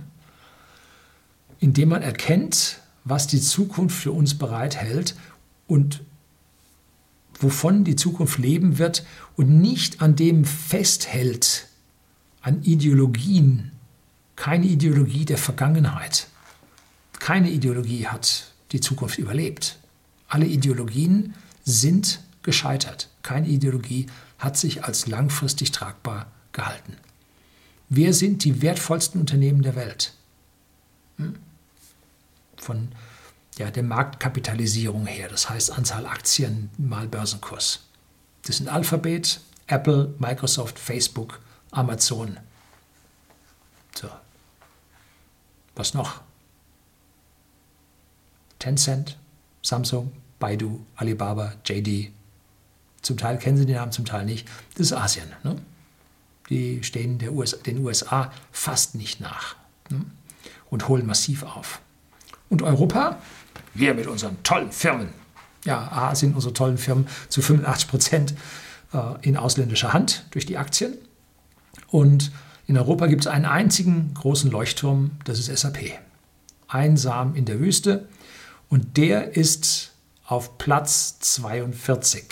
Indem 1.60 1.90
man 1.90 2.02
erkennt, 2.02 2.80
was 3.04 3.28
die 3.28 3.42
Zukunft 3.42 3.98
für 3.98 4.12
uns 4.12 4.38
bereithält 4.38 5.16
und 5.68 6.02
wovon 7.40 7.84
die 7.84 7.96
Zukunft 7.96 8.38
leben 8.38 8.78
wird 8.78 9.06
und 9.36 9.50
nicht 9.50 10.02
an 10.02 10.16
dem 10.16 10.46
festhält, 10.46 11.68
an 12.42 12.64
Ideologien, 12.64 13.72
keine 14.42 14.66
Ideologie 14.66 15.24
der 15.24 15.38
Vergangenheit. 15.38 16.26
Keine 17.20 17.52
Ideologie 17.52 18.08
hat 18.08 18.52
die 18.72 18.80
Zukunft 18.80 19.20
überlebt. 19.20 19.78
Alle 20.28 20.48
Ideologien 20.48 21.36
sind 21.64 22.22
gescheitert. 22.42 23.08
Keine 23.22 23.48
Ideologie 23.48 24.08
hat 24.40 24.58
sich 24.58 24.84
als 24.84 25.06
langfristig 25.06 25.72
tragbar 25.72 26.26
gehalten. 26.54 26.98
Wer 27.90 28.16
sind 28.16 28.44
die 28.44 28.64
wertvollsten 28.64 29.22
Unternehmen 29.22 29.62
der 29.62 29.76
Welt? 29.76 30.16
Hm? 31.18 31.36
Von 32.58 32.88
ja, 33.60 33.70
der 33.70 33.84
Marktkapitalisierung 33.84 35.06
her, 35.06 35.30
das 35.30 35.52
heißt 35.52 35.70
Anzahl 35.70 36.08
Aktien 36.08 36.72
mal 36.80 37.08
Börsenkurs. 37.08 37.82
Das 38.48 38.58
sind 38.58 38.70
Alphabet, 38.70 39.40
Apple, 39.68 40.16
Microsoft, 40.18 40.80
Facebook, 40.80 41.42
Amazon. 41.70 42.40
So. 43.94 44.10
Was 45.76 45.94
noch? 45.94 46.22
Tencent, 48.60 49.18
Samsung, 49.62 50.12
Baidu, 50.40 50.86
Alibaba, 50.96 51.54
JD. 51.66 52.12
Zum 53.02 53.18
Teil 53.18 53.38
kennen 53.38 53.58
Sie 53.58 53.66
den 53.66 53.76
Namen, 53.76 53.92
zum 53.92 54.06
Teil 54.06 54.26
nicht. 54.26 54.48
Das 54.76 54.88
ist 54.88 54.94
Asien. 54.94 55.32
Ne? 55.44 55.56
Die 56.50 56.84
stehen 56.84 57.20
USA, 57.30 57.58
den 57.58 57.80
USA 57.84 58.32
fast 58.52 58.96
nicht 58.96 59.20
nach 59.22 59.56
ne? 59.90 60.06
und 60.70 60.88
holen 60.88 61.06
massiv 61.06 61.44
auf. 61.44 61.80
Und 62.50 62.62
Europa? 62.62 63.20
Wir 63.74 63.94
mit 63.94 64.08
unseren 64.08 64.44
tollen 64.44 64.72
Firmen. 64.72 65.10
Ja, 65.64 65.88
A 65.92 66.16
sind 66.16 66.36
unsere 66.36 66.54
tollen 66.54 66.78
Firmen 66.78 67.08
zu 67.30 67.42
85 67.42 67.88
Prozent 67.88 68.34
äh, 68.94 68.98
in 69.22 69.38
ausländischer 69.38 69.94
Hand 69.94 70.26
durch 70.32 70.46
die 70.46 70.58
Aktien. 70.58 70.98
Und 71.88 72.32
in 72.68 72.78
Europa 72.78 73.08
gibt 73.08 73.22
es 73.22 73.28
einen 73.28 73.46
einzigen 73.46 74.14
großen 74.14 74.50
Leuchtturm, 74.50 75.12
das 75.26 75.40
ist 75.40 75.56
SAP. 75.58 76.00
Einsam 76.68 77.36
in 77.36 77.46
der 77.46 77.60
Wüste. 77.60 78.08
Und 78.70 78.96
der 78.98 79.36
ist 79.36 79.92
auf 80.26 80.58
Platz 80.58 81.20
42 81.20 82.24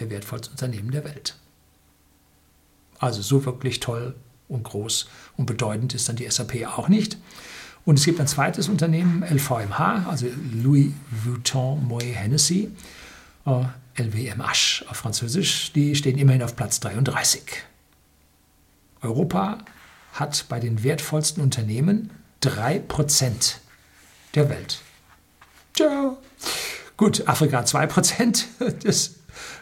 der 0.00 0.10
wertvollsten 0.10 0.52
Unternehmen 0.52 0.90
der 0.90 1.04
Welt. 1.04 1.36
Also 2.98 3.22
so 3.22 3.44
wirklich 3.44 3.80
toll 3.80 4.14
und 4.48 4.64
groß 4.64 5.08
und 5.36 5.46
bedeutend 5.46 5.94
ist 5.94 6.08
dann 6.08 6.16
die 6.16 6.28
SAP 6.28 6.66
auch 6.66 6.88
nicht. 6.88 7.16
Und 7.84 7.98
es 7.98 8.04
gibt 8.04 8.20
ein 8.20 8.26
zweites 8.26 8.68
Unternehmen, 8.68 9.22
LVMH, 9.22 10.06
also 10.08 10.26
Louis 10.52 10.92
Vuitton 11.10 11.86
Moet 11.86 12.02
Hennessy, 12.02 12.70
äh, 13.46 13.64
LVMH 13.96 14.84
auf 14.88 14.96
Französisch, 14.96 15.72
die 15.72 15.94
stehen 15.94 16.18
immerhin 16.18 16.42
auf 16.42 16.56
Platz 16.56 16.80
33. 16.80 17.42
Europa 19.02 19.58
hat 20.12 20.46
bei 20.48 20.60
den 20.60 20.82
wertvollsten 20.82 21.42
Unternehmen 21.42 22.10
3% 22.42 23.56
der 24.34 24.48
Welt. 24.48 24.80
Tja. 25.74 26.16
Gut, 26.96 27.26
Afrika 27.26 27.60
2%, 27.60 28.44
das 28.82 29.16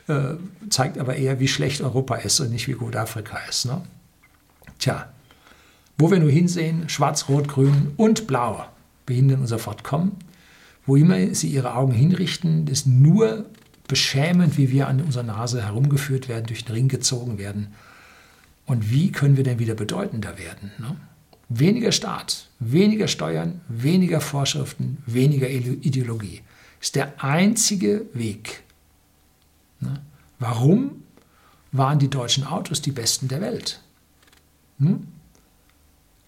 äh, 0.09 0.35
zeigt 0.71 0.99
aber 0.99 1.17
eher, 1.17 1.39
wie 1.41 1.49
schlecht 1.49 1.83
Europa 1.83 2.17
ist 2.17 2.41
und 2.41 2.51
nicht 2.51 2.67
wie 2.67 2.73
gut 2.73 2.97
Afrika 2.97 3.39
ist. 3.49 3.67
Ne? 3.67 3.83
Tja, 4.79 5.09
wo 5.99 6.11
wir 6.11 6.19
nur 6.19 6.31
hinsehen, 6.31 6.89
schwarz, 6.89 7.29
rot, 7.29 7.49
grün 7.49 7.93
und 7.97 8.27
blau 8.27 8.65
behindern 9.07 9.41
unser 9.41 9.59
Fortkommen. 9.59 10.13
Wo 10.87 10.97
immer 10.97 11.35
sie 11.35 11.49
ihre 11.49 11.75
Augen 11.75 11.93
hinrichten, 11.93 12.67
ist 12.67 12.87
nur 12.87 13.47
beschämend, 13.89 14.57
wie 14.57 14.71
wir 14.71 14.87
an 14.87 15.01
unserer 15.01 15.25
Nase 15.25 15.63
herumgeführt 15.63 16.29
werden, 16.29 16.47
durch 16.47 16.65
den 16.65 16.75
Ring 16.75 16.89
gezogen 16.89 17.39
werden. 17.39 17.75
Und 18.69 18.91
wie 18.91 19.11
können 19.11 19.37
wir 19.39 19.45
denn 19.45 19.59
wieder 19.59 19.75
bedeutender 19.75 20.37
werden? 20.39 20.71
Ne? 20.79 20.95
Weniger 21.49 21.91
Staat, 21.91 22.49
weniger 22.59 23.09
Steuern, 23.09 23.63
weniger 23.69 24.21
Vorschriften, 24.21 24.99
weniger 25.07 25.49
Ideologie 25.49 26.43
ist 26.81 26.95
der 26.95 27.23
einzige 27.25 28.07
Weg. 28.13 28.63
Ne? 29.81 30.01
Warum 30.39 31.03
waren 31.73 31.99
die 31.99 32.11
deutschen 32.11 32.45
Autos 32.45 32.83
die 32.83 32.93
besten 32.93 33.29
der 33.29 33.41
Welt? 33.41 33.81
Hm? 34.79 35.09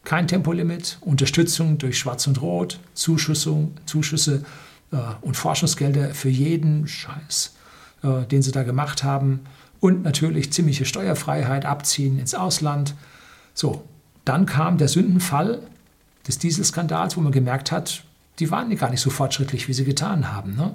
Kein 0.04 0.26
Tempolimit, 0.26 0.96
Unterstützung 1.02 1.76
durch 1.76 1.98
Schwarz 1.98 2.26
und 2.26 2.40
Rot, 2.40 2.80
Zuschussung, 2.94 3.74
Zuschüsse 3.84 4.44
äh, 4.92 4.96
und 5.20 5.36
Forschungsgelder 5.36 6.14
für 6.14 6.30
jeden 6.30 6.88
Scheiß, 6.88 7.54
äh, 8.02 8.24
den 8.24 8.40
sie 8.40 8.50
da 8.50 8.62
gemacht 8.62 9.04
haben. 9.04 9.40
Und 9.80 10.02
natürlich 10.02 10.52
ziemliche 10.52 10.84
Steuerfreiheit, 10.84 11.64
Abziehen 11.64 12.18
ins 12.18 12.34
Ausland. 12.34 12.94
So, 13.54 13.84
dann 14.24 14.46
kam 14.46 14.78
der 14.78 14.88
Sündenfall 14.88 15.62
des 16.28 16.38
Dieselskandals, 16.38 17.16
wo 17.16 17.20
man 17.20 17.32
gemerkt 17.32 17.72
hat, 17.72 18.04
die 18.38 18.50
waren 18.50 18.74
gar 18.76 18.90
nicht 18.90 19.00
so 19.00 19.10
fortschrittlich, 19.10 19.68
wie 19.68 19.72
sie 19.72 19.84
getan 19.84 20.32
haben. 20.32 20.54
Ne? 20.54 20.74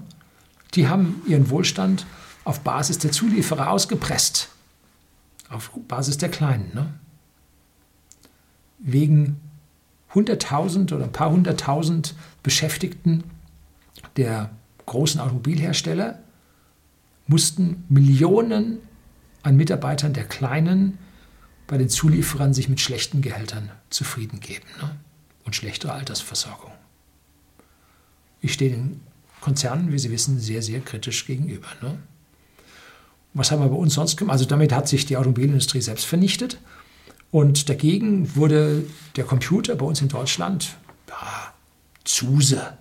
Die 0.73 0.87
haben 0.87 1.21
ihren 1.27 1.49
Wohlstand 1.49 2.05
auf 2.43 2.61
Basis 2.61 2.99
der 2.99 3.11
Zulieferer 3.11 3.69
ausgepresst. 3.69 4.49
Auf 5.49 5.71
Basis 5.87 6.17
der 6.17 6.29
Kleinen. 6.29 6.71
Ne? 6.73 6.93
wegen 8.85 9.39
100.000 10.13 10.93
oder 10.93 11.05
ein 11.05 11.11
paar 11.11 11.31
hunderttausend 11.31 12.15
Beschäftigten 12.43 13.23
der 14.17 14.51
großen 14.85 15.19
Automobilhersteller 15.19 16.19
mussten 17.27 17.83
Millionen 17.89 18.77
an 19.45 19.55
Mitarbeitern 19.55 20.13
der 20.13 20.25
kleinen 20.25 20.97
bei 21.67 21.77
den 21.77 21.89
Zulieferern 21.89 22.53
sich 22.53 22.67
mit 22.67 22.81
schlechten 22.81 23.21
Gehältern 23.21 23.71
zufrieden 23.89 24.39
geben 24.39 24.65
ne? 24.81 24.95
und 25.43 25.55
schlechtere 25.55 25.93
Altersversorgung. 25.93 26.71
Ich 28.41 28.53
stehe 28.53 28.71
den 28.71 29.01
Konzernen, 29.41 29.91
wie 29.91 29.99
Sie 29.99 30.12
wissen, 30.12 30.39
sehr, 30.39 30.62
sehr 30.62 30.79
kritisch 30.79 31.25
gegenüber. 31.25 31.67
Ne? 31.81 31.97
Was 33.34 33.51
haben 33.51 33.62
wir 33.62 33.69
bei 33.69 33.75
uns 33.75 33.93
sonst 33.93 34.17
gemacht? 34.17 34.34
Also 34.34 34.45
damit 34.45 34.73
hat 34.73 34.88
sich 34.88 35.05
die 35.05 35.17
Automobilindustrie 35.17 35.81
selbst 35.81 36.05
vernichtet. 36.05 36.60
Und 37.29 37.69
dagegen 37.69 38.36
wurde 38.36 38.86
der 39.15 39.25
Computer 39.25 39.75
bei 39.75 39.86
uns 39.86 40.01
in 40.01 40.08
Deutschland, 40.08 40.75
ja, 41.10 41.53
Zuse, 42.03 42.77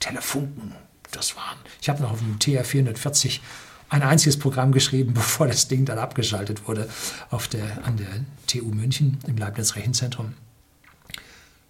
Telefunken, 0.00 0.72
das 1.12 1.36
waren. 1.36 1.58
Ich 1.80 1.88
habe 1.88 2.02
noch 2.02 2.12
auf 2.12 2.18
dem 2.18 2.38
TR440 2.38 3.40
ein 3.88 4.02
einziges 4.02 4.38
Programm 4.38 4.72
geschrieben, 4.72 5.14
bevor 5.14 5.46
das 5.46 5.68
Ding 5.68 5.84
dann 5.84 5.98
abgeschaltet 5.98 6.66
wurde 6.68 6.88
auf 7.30 7.48
der, 7.48 7.84
an 7.84 7.96
der 7.96 8.08
TU 8.46 8.68
München 8.68 9.18
im 9.26 9.36
Leibniz 9.36 9.76
Rechenzentrum. 9.76 10.34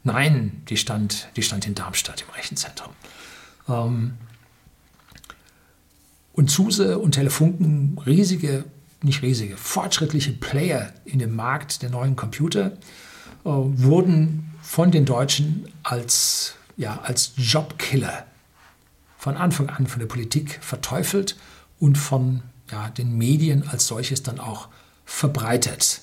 Nein, 0.02 0.62
die 0.68 0.76
stand, 0.76 1.28
die 1.36 1.42
stand 1.42 1.66
in 1.66 1.74
Darmstadt 1.74 2.22
im 2.22 2.34
Rechenzentrum. 2.34 2.92
Ähm, 3.68 4.14
und 6.34 6.50
Zuse 6.50 6.98
und 6.98 7.12
Telefunken, 7.12 7.98
riesige 8.04 8.64
nicht 9.04 9.22
riesige, 9.22 9.56
fortschrittliche 9.56 10.32
Player 10.32 10.92
in 11.04 11.18
dem 11.18 11.36
Markt 11.36 11.82
der 11.82 11.90
neuen 11.90 12.16
Computer 12.16 12.72
äh, 12.72 12.74
wurden 13.44 14.50
von 14.62 14.90
den 14.90 15.04
Deutschen 15.04 15.68
als, 15.82 16.54
ja, 16.76 17.00
als 17.02 17.32
Jobkiller 17.36 18.24
von 19.18 19.36
Anfang 19.36 19.68
an 19.68 19.86
von 19.86 20.00
der 20.00 20.06
Politik 20.06 20.58
verteufelt 20.62 21.36
und 21.78 21.98
von 21.98 22.42
ja, 22.70 22.88
den 22.90 23.16
Medien 23.16 23.66
als 23.68 23.86
solches 23.86 24.22
dann 24.22 24.40
auch 24.40 24.68
verbreitet. 25.04 26.02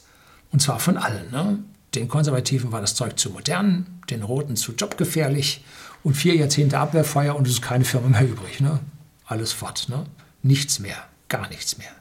Und 0.51 0.62
zwar 0.62 0.79
von 0.79 0.97
allen. 0.97 1.31
Ne? 1.31 1.60
Den 1.95 2.07
Konservativen 2.07 2.71
war 2.71 2.81
das 2.81 2.95
Zeug 2.95 3.17
zu 3.19 3.29
modern, 3.31 4.01
den 4.10 4.23
Roten 4.23 4.55
zu 4.55 4.73
jobgefährlich 4.73 5.63
und 6.03 6.15
vier 6.15 6.36
Jahrzehnte 6.36 6.77
Abwehrfeuer 6.77 7.36
und 7.36 7.47
es 7.47 7.53
ist 7.53 7.62
keine 7.62 7.86
Firma 7.86 8.07
mehr 8.07 8.27
übrig. 8.27 8.60
Ne? 8.60 8.79
Alles 9.25 9.53
fort. 9.53 9.88
Ne? 9.89 10.05
Nichts 10.43 10.79
mehr, 10.79 10.97
gar 11.29 11.47
nichts 11.49 11.77
mehr. 11.77 11.91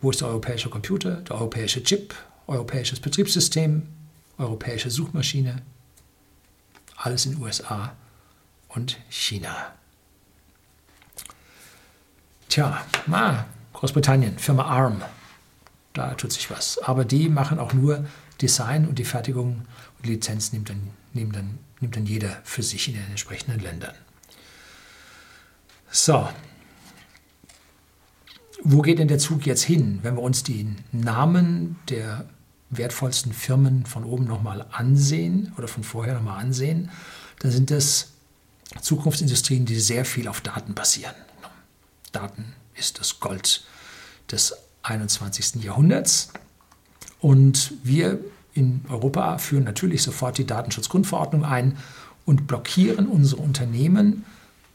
Wo 0.00 0.10
ist 0.10 0.20
der 0.20 0.28
europäische 0.28 0.68
Computer, 0.68 1.16
der 1.16 1.36
europäische 1.36 1.82
Chip, 1.82 2.14
europäisches 2.46 3.00
Betriebssystem, 3.00 3.82
europäische 4.36 4.90
Suchmaschine? 4.90 5.62
Alles 6.96 7.26
in 7.26 7.40
USA 7.40 7.92
und 8.68 8.98
China. 9.08 9.72
Tja, 12.52 12.84
ah, 13.10 13.46
Großbritannien, 13.72 14.38
Firma 14.38 14.64
ARM, 14.64 15.00
da 15.94 16.12
tut 16.12 16.32
sich 16.32 16.50
was. 16.50 16.76
Aber 16.82 17.06
die 17.06 17.30
machen 17.30 17.58
auch 17.58 17.72
nur 17.72 18.04
Design 18.42 18.86
und 18.86 18.98
die 18.98 19.06
Fertigung 19.06 19.62
und 19.96 20.06
Lizenz 20.06 20.52
nimmt 20.52 20.68
dann, 20.68 20.90
nimmt 21.14 21.34
dann, 21.34 21.58
nimmt 21.80 21.96
dann 21.96 22.04
jeder 22.04 22.42
für 22.44 22.62
sich 22.62 22.88
in 22.88 22.94
den 22.96 23.06
entsprechenden 23.06 23.58
Ländern. 23.58 23.94
So, 25.90 26.28
wo 28.62 28.82
geht 28.82 28.98
denn 28.98 29.08
der 29.08 29.18
Zug 29.18 29.46
jetzt 29.46 29.62
hin, 29.62 30.00
wenn 30.02 30.16
wir 30.16 30.22
uns 30.22 30.42
die 30.42 30.76
Namen 30.92 31.78
der 31.88 32.26
wertvollsten 32.68 33.32
Firmen 33.32 33.86
von 33.86 34.04
oben 34.04 34.26
nochmal 34.26 34.66
ansehen 34.72 35.54
oder 35.56 35.68
von 35.68 35.84
vorher 35.84 36.12
nochmal 36.12 36.42
ansehen? 36.42 36.90
Dann 37.38 37.50
sind 37.50 37.70
das 37.70 38.10
Zukunftsindustrien, 38.78 39.64
die 39.64 39.80
sehr 39.80 40.04
viel 40.04 40.28
auf 40.28 40.42
Daten 40.42 40.74
basieren. 40.74 41.14
Daten, 42.12 42.54
ist 42.74 43.00
das 43.00 43.20
Gold 43.20 43.64
des 44.30 44.54
21. 44.82 45.62
Jahrhunderts. 45.62 46.32
Und 47.20 47.72
wir 47.82 48.18
in 48.54 48.84
Europa 48.88 49.38
führen 49.38 49.64
natürlich 49.64 50.02
sofort 50.02 50.38
die 50.38 50.46
Datenschutzgrundverordnung 50.46 51.44
ein 51.44 51.78
und 52.24 52.46
blockieren 52.46 53.06
unsere 53.06 53.40
Unternehmen 53.40 54.24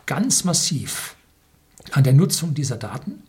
ganz 0.05 0.43
massiv 0.43 1.15
an 1.91 2.03
der 2.03 2.13
Nutzung 2.13 2.53
dieser 2.53 2.77
Daten. 2.77 3.23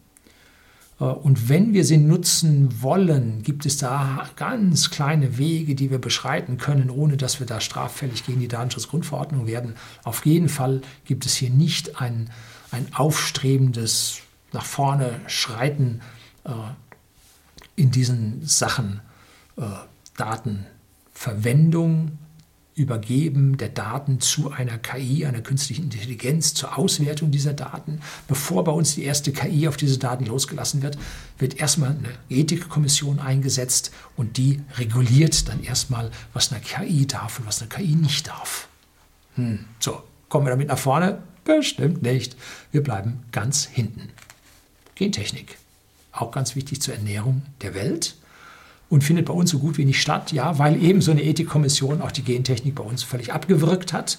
Äh, 1.01 1.05
und 1.05 1.49
wenn 1.49 1.75
wir 1.75 1.85
sie 1.85 1.99
nutzen 1.99 2.83
wollen, 2.83 3.43
gibt 3.43 3.67
es 3.67 3.77
da 3.77 4.29
ganz 4.37 4.91
kleine 4.91 5.39
Wege, 5.39 5.75
die 5.75 5.91
wir 5.91 5.99
beschreiten 5.99 6.59
können, 6.59 6.91
ohne 6.91 7.17
dass 7.17 7.41
wir 7.41 7.47
da 7.47 7.61
straffällig 7.61 8.25
gegen 8.25 8.41
die 8.41 8.49
Datenschutzgrundverordnung 8.49 9.47
werden. 9.47 9.75
Auf 10.05 10.25
jeden 10.27 10.49
Fall 10.49 10.81
gibt 11.05 11.27
es 11.27 11.35
hier 11.35 11.51
nicht 11.51 12.01
ein, 12.01 12.31
ein 12.71 12.95
aufstrebendes 12.95 14.21
nach 14.53 14.65
vorne 14.65 15.21
Schreiten 15.27 16.01
äh, 16.45 16.51
in 17.77 17.91
diesen 17.91 18.47
Sachen 18.47 19.01
äh, 19.57 19.63
Datenverwendung, 20.17 22.19
Übergeben 22.75 23.57
der 23.57 23.71
Daten 23.71 24.21
zu 24.21 24.53
einer 24.53 24.79
KI, 24.79 25.27
einer 25.27 25.41
künstlichen 25.41 25.85
Intelligenz, 25.85 26.55
zur 26.55 26.79
Auswertung 26.79 27.33
dieser 27.33 27.53
Daten. 27.53 28.01
Bevor 28.29 28.63
bei 28.63 28.71
uns 28.71 28.95
die 28.95 29.03
erste 29.03 29.33
KI 29.33 29.67
auf 29.67 29.77
diese 29.77 29.99
Daten 29.99 30.27
losgelassen 30.27 30.81
wird, 30.81 30.97
wird 31.39 31.59
erstmal 31.59 31.91
eine 31.91 32.11
Ethikkommission 32.29 33.19
eingesetzt 33.19 33.91
und 34.17 34.37
die 34.37 34.63
reguliert 34.77 35.49
dann 35.49 35.65
erstmal, 35.65 36.13
was 36.33 36.53
eine 36.53 36.61
KI 36.61 37.05
darf 37.05 37.41
und 37.41 37.47
was 37.47 37.61
eine 37.61 37.69
KI 37.69 37.97
nicht 37.97 38.29
darf. 38.29 38.69
Hm. 39.35 39.65
So, 39.81 40.05
kommen 40.29 40.47
wir 40.47 40.51
damit 40.51 40.69
nach 40.69 40.79
vorne? 40.79 41.21
Bestimmt 41.49 42.03
nicht. 42.03 42.37
Wir 42.73 42.83
bleiben 42.83 43.21
ganz 43.33 43.65
hinten. 43.65 44.11
Gentechnik, 44.97 45.57
auch 46.13 46.31
ganz 46.31 46.55
wichtig 46.55 46.83
zur 46.83 46.93
Ernährung 46.93 47.41
der 47.63 47.75
Welt 47.75 48.17
und 48.91 49.03
findet 49.03 49.25
bei 49.25 49.33
uns 49.33 49.49
so 49.49 49.59
gut 49.59 49.79
wie 49.79 49.87
nicht 49.87 50.03
statt, 50.03 50.31
ja, 50.31 50.59
weil 50.59 50.83
eben 50.83 51.01
so 51.01 51.11
eine 51.11 51.23
Ethikkommission 51.23 52.03
auch 52.03 52.13
die 52.13 52.23
Gentechnik 52.23 52.75
bei 52.75 52.83
uns 52.83 53.03
völlig 53.03 53.33
abgewürgt 53.33 53.95
hat. 53.95 54.19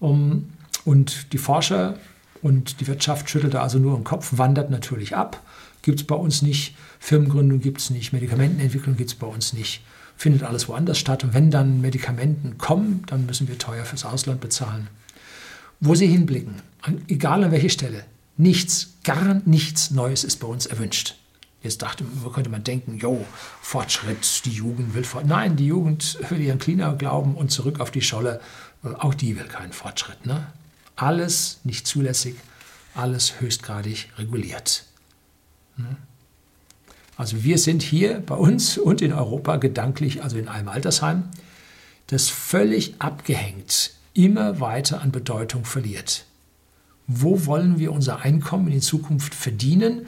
Um, 0.00 0.48
und 0.84 1.32
die 1.32 1.38
Forscher 1.38 1.96
und 2.42 2.80
die 2.80 2.88
Wirtschaft 2.88 3.30
schüttelt 3.30 3.54
da 3.54 3.62
also 3.62 3.78
nur 3.78 3.96
den 3.96 4.02
Kopf, 4.02 4.36
wandert 4.36 4.68
natürlich 4.68 5.14
ab. 5.14 5.40
Gibt 5.82 6.00
es 6.00 6.06
bei 6.08 6.16
uns 6.16 6.42
nicht. 6.42 6.74
Firmengründung 6.98 7.60
gibt 7.60 7.78
es 7.78 7.90
nicht. 7.90 8.12
Medikamentenentwicklung 8.12 8.96
gibt 8.96 9.10
es 9.10 9.16
bei 9.16 9.28
uns 9.28 9.52
nicht. 9.52 9.80
Findet 10.16 10.42
alles 10.42 10.68
woanders 10.68 10.98
statt. 10.98 11.22
Und 11.22 11.34
wenn 11.34 11.52
dann 11.52 11.80
Medikamenten 11.80 12.58
kommen, 12.58 13.04
dann 13.06 13.26
müssen 13.26 13.46
wir 13.46 13.58
teuer 13.58 13.84
fürs 13.84 14.04
Ausland 14.04 14.40
bezahlen. 14.40 14.88
Wo 15.80 15.94
sie 15.94 16.06
hinblicken, 16.06 16.56
egal 17.08 17.44
an 17.44 17.52
welche 17.52 17.70
Stelle, 17.70 18.04
nichts, 18.36 18.94
gar 19.04 19.40
nichts 19.44 19.90
Neues 19.90 20.24
ist 20.24 20.38
bei 20.38 20.46
uns 20.46 20.66
erwünscht. 20.66 21.16
Jetzt 21.62 21.82
dachte, 21.82 22.04
könnte 22.32 22.50
man 22.50 22.62
denken, 22.62 22.98
jo, 22.98 23.24
Fortschritt, 23.60 24.44
die 24.44 24.50
Jugend 24.50 24.94
will 24.94 25.02
Fortschritt. 25.02 25.28
Nein, 25.28 25.56
die 25.56 25.66
Jugend 25.66 26.18
will 26.30 26.40
ihren 26.40 26.58
Cleaner 26.58 26.94
glauben 26.94 27.34
und 27.34 27.50
zurück 27.50 27.80
auf 27.80 27.90
die 27.90 28.00
Scholle. 28.00 28.40
Äh, 28.84 28.88
auch 28.88 29.14
die 29.14 29.36
will 29.36 29.46
keinen 29.46 29.72
Fortschritt. 29.72 30.24
Ne? 30.24 30.46
Alles 30.94 31.58
nicht 31.64 31.86
zulässig, 31.86 32.36
alles 32.94 33.40
höchstgradig 33.40 34.08
reguliert. 34.18 34.84
Ne? 35.76 35.96
Also 37.16 37.42
wir 37.42 37.58
sind 37.58 37.82
hier 37.82 38.20
bei 38.20 38.36
uns 38.36 38.78
und 38.78 39.02
in 39.02 39.12
Europa 39.12 39.56
gedanklich, 39.56 40.22
also 40.22 40.38
in 40.38 40.46
einem 40.46 40.68
Altersheim, 40.68 41.24
das 42.06 42.28
völlig 42.28 42.94
abgehängt 43.00 43.90
immer 44.18 44.60
weiter 44.60 45.00
an 45.00 45.12
Bedeutung 45.12 45.64
verliert. 45.64 46.26
Wo 47.06 47.46
wollen 47.46 47.78
wir 47.78 47.92
unser 47.92 48.20
Einkommen 48.20 48.68
in 48.68 48.82
Zukunft 48.82 49.34
verdienen? 49.34 50.06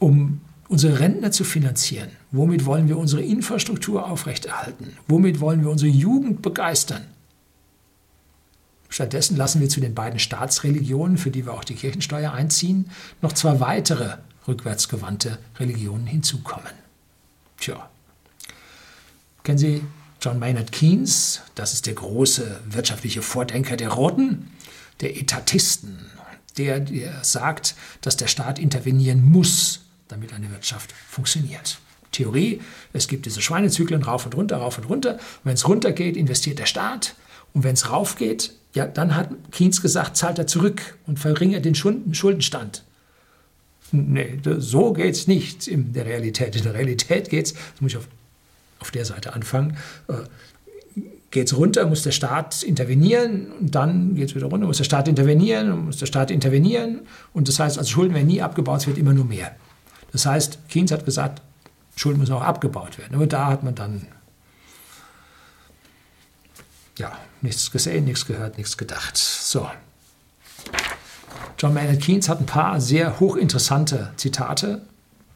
um 0.00 0.40
unsere 0.68 0.98
Rentner 0.98 1.30
zu 1.30 1.44
finanzieren? 1.44 2.10
Womit 2.32 2.66
wollen 2.66 2.88
wir 2.88 2.98
unsere 2.98 3.22
Infrastruktur 3.22 4.10
aufrechterhalten? 4.10 4.96
Womit 5.06 5.38
wollen 5.38 5.62
wir 5.62 5.70
unsere 5.70 5.90
Jugend 5.90 6.42
begeistern? 6.42 7.06
Stattdessen 8.88 9.36
lassen 9.36 9.60
wir 9.60 9.68
zu 9.68 9.80
den 9.80 9.94
beiden 9.94 10.18
Staatsreligionen, 10.18 11.16
für 11.16 11.30
die 11.30 11.46
wir 11.46 11.54
auch 11.54 11.62
die 11.62 11.76
Kirchensteuer 11.76 12.32
einziehen, 12.32 12.90
noch 13.22 13.32
zwei 13.32 13.60
weitere 13.60 14.16
rückwärtsgewandte 14.48 15.38
Religionen 15.60 16.06
hinzukommen. 16.06 16.72
Tja. 17.58 17.88
Kennen 19.44 19.58
Sie 19.58 19.82
John 20.20 20.38
Maynard 20.38 20.72
Keynes? 20.72 21.42
Das 21.54 21.72
ist 21.72 21.86
der 21.86 21.94
große 21.94 22.60
wirtschaftliche 22.68 23.22
Vordenker 23.22 23.76
der 23.76 23.90
Roten, 23.90 24.50
der 25.00 25.16
Etatisten, 25.16 25.98
der, 26.58 26.80
der 26.80 27.24
sagt, 27.24 27.74
dass 28.02 28.16
der 28.16 28.26
Staat 28.26 28.58
intervenieren 28.58 29.24
muss, 29.24 29.80
damit 30.08 30.32
eine 30.32 30.50
Wirtschaft 30.50 30.92
funktioniert. 31.08 31.78
Theorie, 32.12 32.60
es 32.92 33.08
gibt 33.08 33.26
diese 33.26 33.40
Schweinezyklen 33.40 34.02
rauf 34.02 34.26
und 34.26 34.34
runter, 34.34 34.56
rauf 34.56 34.78
und 34.78 34.84
runter. 34.84 35.18
Wenn 35.44 35.54
es 35.54 35.68
runter 35.68 35.92
geht, 35.92 36.16
investiert 36.16 36.58
der 36.58 36.66
Staat. 36.66 37.14
Und 37.54 37.64
wenn 37.64 37.74
es 37.74 37.90
rauf 37.90 38.16
geht, 38.16 38.52
ja, 38.74 38.86
dann 38.86 39.14
hat 39.14 39.30
Keynes 39.52 39.80
gesagt, 39.80 40.16
zahlt 40.16 40.38
er 40.38 40.46
zurück 40.46 40.98
und 41.06 41.18
verringert 41.18 41.64
den 41.64 41.74
Schuldenstand. 41.74 42.84
Nee, 43.92 44.38
so 44.58 44.92
geht 44.92 45.14
es 45.14 45.26
nicht 45.26 45.66
in 45.66 45.92
der 45.92 46.06
Realität. 46.06 46.54
In 46.54 46.62
der 46.62 46.74
Realität 46.74 47.28
geht 47.28 47.46
es, 47.46 47.52
das 47.54 47.80
muss 47.80 47.92
ich 47.92 47.98
auf, 47.98 48.08
auf 48.80 48.90
der 48.90 49.04
Seite 49.04 49.34
anfangen, 49.34 49.76
äh, 50.08 50.14
geht 51.30 51.46
es 51.46 51.56
runter, 51.56 51.86
muss 51.86 52.02
der 52.02 52.10
Staat 52.10 52.62
intervenieren 52.62 53.52
und 53.52 53.74
dann 53.74 54.16
geht 54.16 54.30
es 54.30 54.34
wieder 54.34 54.46
runter, 54.46 54.66
muss 54.66 54.78
der 54.78 54.84
Staat 54.84 55.06
intervenieren, 55.06 55.86
muss 55.86 55.98
der 55.98 56.06
Staat 56.06 56.30
intervenieren. 56.30 57.02
Und 57.32 57.48
das 57.48 57.60
heißt, 57.60 57.78
also 57.78 57.88
Schulden 57.88 58.14
werden 58.14 58.26
nie 58.26 58.42
abgebaut, 58.42 58.80
es 58.80 58.86
wird 58.86 58.98
immer 58.98 59.12
nur 59.12 59.24
mehr. 59.24 59.54
Das 60.12 60.26
heißt, 60.26 60.68
Keynes 60.68 60.90
hat 60.90 61.04
gesagt, 61.04 61.40
Schulden 61.94 62.18
müssen 62.18 62.32
auch 62.32 62.42
abgebaut 62.42 62.98
werden. 62.98 63.14
Aber 63.14 63.26
da 63.26 63.46
hat 63.46 63.62
man 63.62 63.74
dann 63.74 64.06
ja, 66.98 67.16
nichts 67.40 67.70
gesehen, 67.70 68.04
nichts 68.04 68.26
gehört, 68.26 68.58
nichts 68.58 68.76
gedacht. 68.76 69.16
So. 69.16 69.70
John 71.58 71.74
Maynard 71.74 72.00
Keynes 72.00 72.28
hat 72.28 72.40
ein 72.40 72.46
paar 72.46 72.80
sehr 72.80 73.20
hochinteressante 73.20 74.12
Zitate 74.16 74.82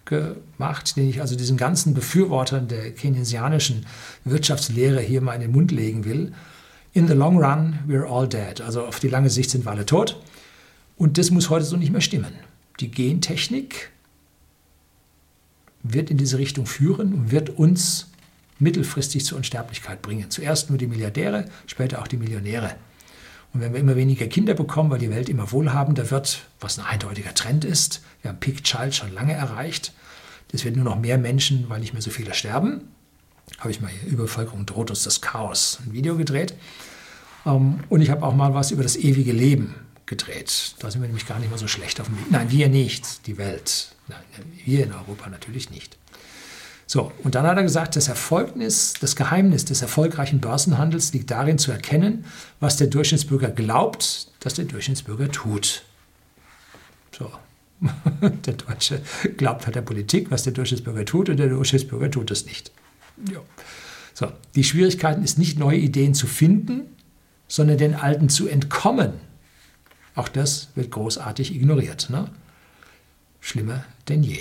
gemacht, 0.04 0.96
den 0.96 1.08
ich 1.08 1.20
also 1.20 1.36
diesen 1.36 1.56
ganzen 1.56 1.94
Befürwortern 1.94 2.68
der 2.68 2.92
keynesianischen 2.92 3.86
Wirtschaftslehre 4.24 5.00
hier 5.00 5.20
mal 5.20 5.34
in 5.34 5.40
den 5.40 5.52
Mund 5.52 5.72
legen 5.72 6.04
will. 6.04 6.32
In 6.92 7.08
the 7.08 7.14
long 7.14 7.38
run, 7.38 7.78
we're 7.88 8.06
all 8.06 8.28
dead. 8.28 8.60
Also 8.60 8.84
auf 8.84 9.00
die 9.00 9.08
lange 9.08 9.30
Sicht 9.30 9.50
sind 9.50 9.64
wir 9.64 9.70
alle 9.72 9.86
tot. 9.86 10.20
Und 10.96 11.18
das 11.18 11.30
muss 11.30 11.50
heute 11.50 11.64
so 11.64 11.76
nicht 11.76 11.90
mehr 11.90 12.00
stimmen. 12.00 12.32
Die 12.80 12.90
Gentechnik 12.90 13.90
wird 15.82 16.10
in 16.10 16.16
diese 16.16 16.38
Richtung 16.38 16.66
führen 16.66 17.12
und 17.12 17.30
wird 17.30 17.50
uns 17.50 18.08
mittelfristig 18.58 19.24
zur 19.24 19.38
Unsterblichkeit 19.38 20.02
bringen. 20.02 20.30
Zuerst 20.30 20.70
nur 20.70 20.78
die 20.78 20.86
Milliardäre, 20.86 21.46
später 21.66 22.00
auch 22.00 22.08
die 22.08 22.16
Millionäre. 22.16 22.76
Und 23.54 23.60
wenn 23.60 23.72
wir 23.72 23.80
immer 23.80 23.96
weniger 23.96 24.26
Kinder 24.26 24.54
bekommen, 24.54 24.90
weil 24.90 24.98
die 24.98 25.10
Welt 25.10 25.28
immer 25.28 25.52
wohlhabender 25.52 26.10
wird, 26.10 26.42
was 26.60 26.78
ein 26.78 26.84
eindeutiger 26.84 27.32
Trend 27.34 27.64
ist, 27.64 28.02
wir 28.20 28.30
haben 28.30 28.40
Peak 28.40 28.64
Child 28.64 28.94
schon 28.94 29.14
lange 29.14 29.32
erreicht, 29.32 29.92
es 30.52 30.64
wird 30.64 30.76
nur 30.76 30.84
noch 30.84 30.98
mehr 30.98 31.18
Menschen, 31.18 31.68
weil 31.68 31.80
nicht 31.80 31.94
mehr 31.94 32.02
so 32.02 32.10
viele 32.10 32.32
sterben, 32.32 32.82
habe 33.58 33.70
ich 33.70 33.80
mal 33.80 33.88
hier, 33.88 34.08
Übervölkerung 34.08 34.66
droht 34.66 34.90
uns 34.90 35.02
das 35.02 35.20
Chaos, 35.20 35.80
ein 35.84 35.92
Video 35.92 36.16
gedreht. 36.16 36.54
Ähm, 37.44 37.80
und 37.88 38.02
ich 38.02 38.10
habe 38.10 38.24
auch 38.24 38.34
mal 38.34 38.54
was 38.54 38.70
über 38.70 38.84
das 38.84 38.96
ewige 38.96 39.32
Leben 39.32 39.74
gedreht. 40.06 40.76
Da 40.78 40.90
sind 40.90 41.00
wir 41.00 41.08
nämlich 41.08 41.26
gar 41.26 41.40
nicht 41.40 41.50
mal 41.50 41.58
so 41.58 41.66
schlecht 41.66 42.00
auf 42.00 42.06
dem 42.06 42.18
Weg. 42.18 42.30
Nein, 42.30 42.50
wir 42.50 42.68
nicht, 42.68 43.26
die 43.26 43.36
Welt. 43.36 43.94
Nein, 44.06 44.20
wir 44.64 44.84
in 44.84 44.92
Europa 44.92 45.28
natürlich 45.28 45.70
nicht. 45.70 45.96
So, 46.86 47.12
und 47.22 47.34
dann 47.34 47.46
hat 47.46 47.56
er 47.56 47.62
gesagt, 47.62 47.96
das 47.96 48.08
Erfolgnis, 48.08 48.92
das 49.00 49.16
Geheimnis 49.16 49.64
des 49.64 49.80
erfolgreichen 49.80 50.40
Börsenhandels 50.40 51.12
liegt 51.12 51.30
darin 51.30 51.58
zu 51.58 51.72
erkennen, 51.72 52.26
was 52.60 52.76
der 52.76 52.88
Durchschnittsbürger 52.88 53.50
glaubt, 53.50 54.28
dass 54.40 54.54
der 54.54 54.66
Durchschnittsbürger 54.66 55.30
tut. 55.30 55.82
So. 57.16 57.30
Der 58.46 58.54
Deutsche 58.54 59.02
glaubt 59.36 59.66
halt 59.66 59.76
der 59.76 59.82
Politik, 59.82 60.30
was 60.30 60.44
der 60.44 60.52
Durchschnittsbürger 60.52 61.04
tut, 61.04 61.28
und 61.28 61.36
der 61.36 61.48
Durchschnittsbürger 61.48 62.10
tut 62.10 62.30
es 62.30 62.46
nicht. 62.46 62.70
Ja. 63.30 63.40
So, 64.14 64.32
die 64.54 64.64
Schwierigkeiten 64.64 65.22
ist 65.22 65.38
nicht 65.38 65.58
neue 65.58 65.76
Ideen 65.78 66.14
zu 66.14 66.26
finden, 66.26 66.82
sondern 67.48 67.76
den 67.76 67.94
alten 67.94 68.28
zu 68.28 68.48
entkommen. 68.48 69.14
Auch 70.14 70.28
das 70.28 70.68
wird 70.76 70.92
großartig 70.92 71.54
ignoriert. 71.54 72.08
Ne? 72.10 72.30
Schlimmer 73.40 73.84
denn 74.08 74.22
je. 74.22 74.38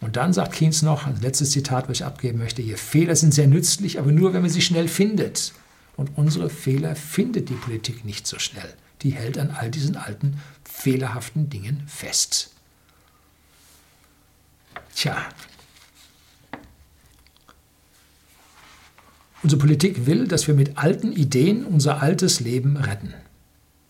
Und 0.00 0.16
dann 0.16 0.32
sagt 0.32 0.52
Keynes 0.52 0.82
noch, 0.82 1.06
ein 1.06 1.20
letztes 1.20 1.50
Zitat, 1.50 1.88
was 1.88 1.98
ich 1.98 2.04
abgeben 2.04 2.38
möchte, 2.38 2.62
hier, 2.62 2.78
Fehler 2.78 3.16
sind 3.16 3.34
sehr 3.34 3.48
nützlich, 3.48 3.98
aber 3.98 4.12
nur, 4.12 4.32
wenn 4.32 4.42
man 4.42 4.50
sie 4.50 4.62
schnell 4.62 4.88
findet. 4.88 5.52
Und 5.96 6.16
unsere 6.16 6.50
Fehler 6.50 6.94
findet 6.94 7.48
die 7.48 7.54
Politik 7.54 8.04
nicht 8.04 8.26
so 8.26 8.38
schnell. 8.38 8.72
Die 9.02 9.10
hält 9.10 9.38
an 9.38 9.50
all 9.50 9.70
diesen 9.70 9.96
alten, 9.96 10.40
fehlerhaften 10.64 11.50
Dingen 11.50 11.82
fest. 11.88 12.50
Tja, 14.94 15.16
unsere 19.42 19.60
Politik 19.60 20.06
will, 20.06 20.26
dass 20.26 20.46
wir 20.46 20.54
mit 20.54 20.78
alten 20.78 21.12
Ideen 21.12 21.64
unser 21.64 22.02
altes 22.02 22.40
Leben 22.40 22.76
retten. 22.76 23.14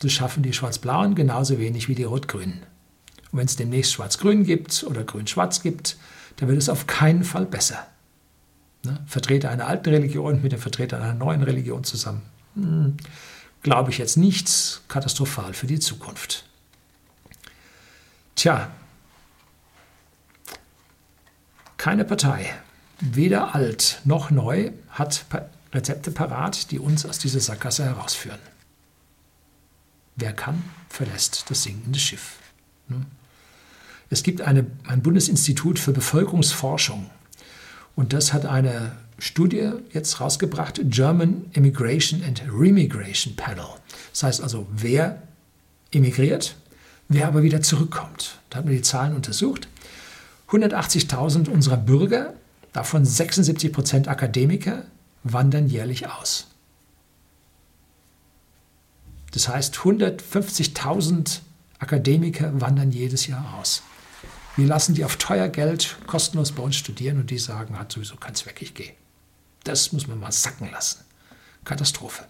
Das 0.01 0.13
schaffen 0.13 0.43
die 0.43 0.53
Schwarz-Blauen 0.53 1.15
genauso 1.15 1.59
wenig 1.59 1.89
wie 1.89 1.95
die 1.95 2.05
Rot-Grünen. 2.05 2.63
Und 3.31 3.39
wenn 3.39 3.47
es 3.47 3.57
demnächst 3.57 3.93
Schwarz-Grün 3.93 4.45
gibt 4.45 4.85
oder 4.85 5.05
Grün-Schwarz 5.05 5.63
gibt, 5.63 5.97
dann 6.37 6.49
wird 6.49 6.59
es 6.59 6.69
auf 6.69 6.87
keinen 6.87 7.25
Fall 7.25 7.47
besser. 7.47 7.87
Ne? 8.85 8.99
Vertreter 9.07 9.51
einer 9.51 9.67
alten 9.67 9.91
Religion 9.91 10.43
mit 10.43 10.53
den 10.53 10.61
Vertretern 10.61 11.03
einer 11.03 11.15
neuen 11.15 11.43
Religion 11.43 11.85
zusammen. 11.85 12.23
Hm, 12.55 12.97
Glaube 13.63 13.91
ich 13.91 13.99
jetzt 13.99 14.17
nicht 14.17 14.83
katastrophal 14.89 15.53
für 15.53 15.67
die 15.67 15.81
Zukunft. 15.81 16.45
Tja, 18.37 18.71
keine 21.77 22.05
Partei, 22.05 22.55
weder 23.01 23.55
alt 23.55 24.01
noch 24.05 24.31
neu, 24.31 24.71
hat 24.91 25.25
Rezepte 25.73 26.11
parat, 26.11 26.71
die 26.71 26.79
uns 26.79 27.05
aus 27.05 27.19
dieser 27.19 27.41
Sackgasse 27.41 27.85
herausführen. 27.85 28.39
Wer 30.17 30.33
kann, 30.33 30.63
verlässt 30.89 31.51
das 31.51 31.63
sinkende 31.63 31.99
Schiff. 31.99 32.39
Ne? 32.89 33.07
Es 34.11 34.23
gibt 34.23 34.41
eine, 34.41 34.67
ein 34.87 35.03
Bundesinstitut 35.03 35.79
für 35.79 35.93
Bevölkerungsforschung 35.93 37.11
und 37.95 38.13
das 38.13 38.33
hat 38.33 38.47
eine 38.47 38.93
Studie 39.19 39.73
jetzt 39.93 40.21
rausgebracht, 40.21 40.81
German 40.85 41.47
Immigration 41.53 42.23
and 42.25 42.43
Remigration 42.51 43.35
Panel. 43.37 43.67
Das 44.13 44.23
heißt 44.23 44.41
also, 44.41 44.67
wer 44.71 45.23
emigriert, 45.93 46.57
wer 47.09 47.27
aber 47.27 47.43
wieder 47.43 47.61
zurückkommt. 47.61 48.39
Da 48.51 48.59
hat 48.59 48.65
man 48.65 48.75
die 48.75 48.83
Zahlen 48.83 49.15
untersucht. 49.15 49.69
180.000 50.51 51.49
unserer 51.49 51.77
Bürger, 51.77 52.35
davon 52.73 53.05
76 53.05 53.73
Prozent 53.73 54.09
Akademiker, 54.09 54.85
wandern 55.25 55.69
jährlich 55.69 56.09
aus. 56.09 56.47
Das 59.33 59.49
heißt, 59.49 59.77
150.000 59.77 61.41
Akademiker 61.79 62.61
wandern 62.61 62.91
jedes 62.91 63.27
Jahr 63.27 63.59
aus. 63.61 63.83
Wir 64.59 64.67
lassen 64.67 64.95
die 64.97 65.05
auf 65.05 65.17
teuer 65.19 65.49
Geld 65.49 65.97
kostenlos 66.09 66.51
bei 66.51 66.65
uns 66.65 66.75
studieren 66.75 67.21
und 67.21 67.31
die 67.31 67.39
sagen, 67.39 67.79
hat 67.79 67.93
sowieso 67.93 68.17
keinen 68.17 68.35
Zweck, 68.35 68.61
ich 68.61 68.75
gehe. 68.75 68.93
Das 69.63 69.93
muss 69.93 70.09
man 70.09 70.19
mal 70.19 70.33
sacken 70.33 70.69
lassen. 70.73 71.05
Katastrophe. 71.65 72.25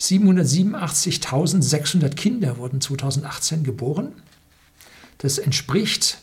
787.600 0.00 2.16
Kinder 2.16 2.56
wurden 2.56 2.80
2018 2.80 3.62
geboren. 3.62 4.20
Das 5.18 5.38
entspricht 5.38 6.18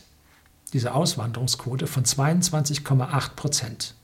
dieser 0.74 0.94
Auswanderungsquote 0.94 1.86
von 1.86 2.04
22,8 2.04 3.30
Prozent. 3.30 3.94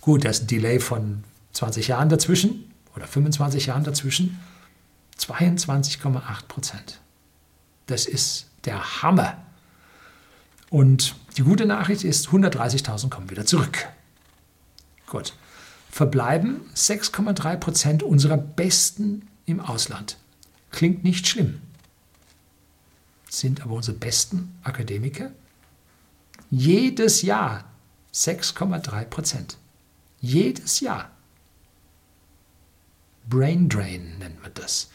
Gut, 0.00 0.24
da 0.24 0.30
ist 0.30 0.42
ein 0.42 0.48
Delay 0.48 0.80
von 0.80 1.22
20 1.52 1.86
Jahren 1.86 2.08
dazwischen 2.08 2.72
oder 2.96 3.06
25 3.06 3.66
Jahren 3.66 3.84
dazwischen. 3.84 4.40
22,8 5.20 6.46
Prozent. 6.48 6.98
Das 7.92 8.06
ist 8.06 8.46
der 8.64 9.02
Hammer. 9.02 9.36
Und 10.70 11.14
die 11.36 11.42
gute 11.42 11.66
Nachricht 11.66 12.04
ist, 12.04 12.28
130.000 12.28 13.10
kommen 13.10 13.28
wieder 13.28 13.44
zurück. 13.44 13.86
Gut. 15.06 15.34
Verbleiben 15.90 16.62
6,3 16.74 17.56
Prozent 17.58 18.02
unserer 18.02 18.38
Besten 18.38 19.28
im 19.44 19.60
Ausland. 19.60 20.16
Klingt 20.70 21.04
nicht 21.04 21.28
schlimm. 21.28 21.60
Sind 23.28 23.60
aber 23.60 23.74
unsere 23.74 23.98
besten 23.98 24.58
Akademiker? 24.62 25.30
Jedes 26.50 27.20
Jahr 27.20 27.66
6,3 28.14 29.04
Prozent. 29.04 29.58
Jedes 30.22 30.80
Jahr. 30.80 31.10
Brain 33.28 33.68
Drain 33.68 34.16
nennt 34.18 34.40
man 34.40 34.54
das. 34.54 34.88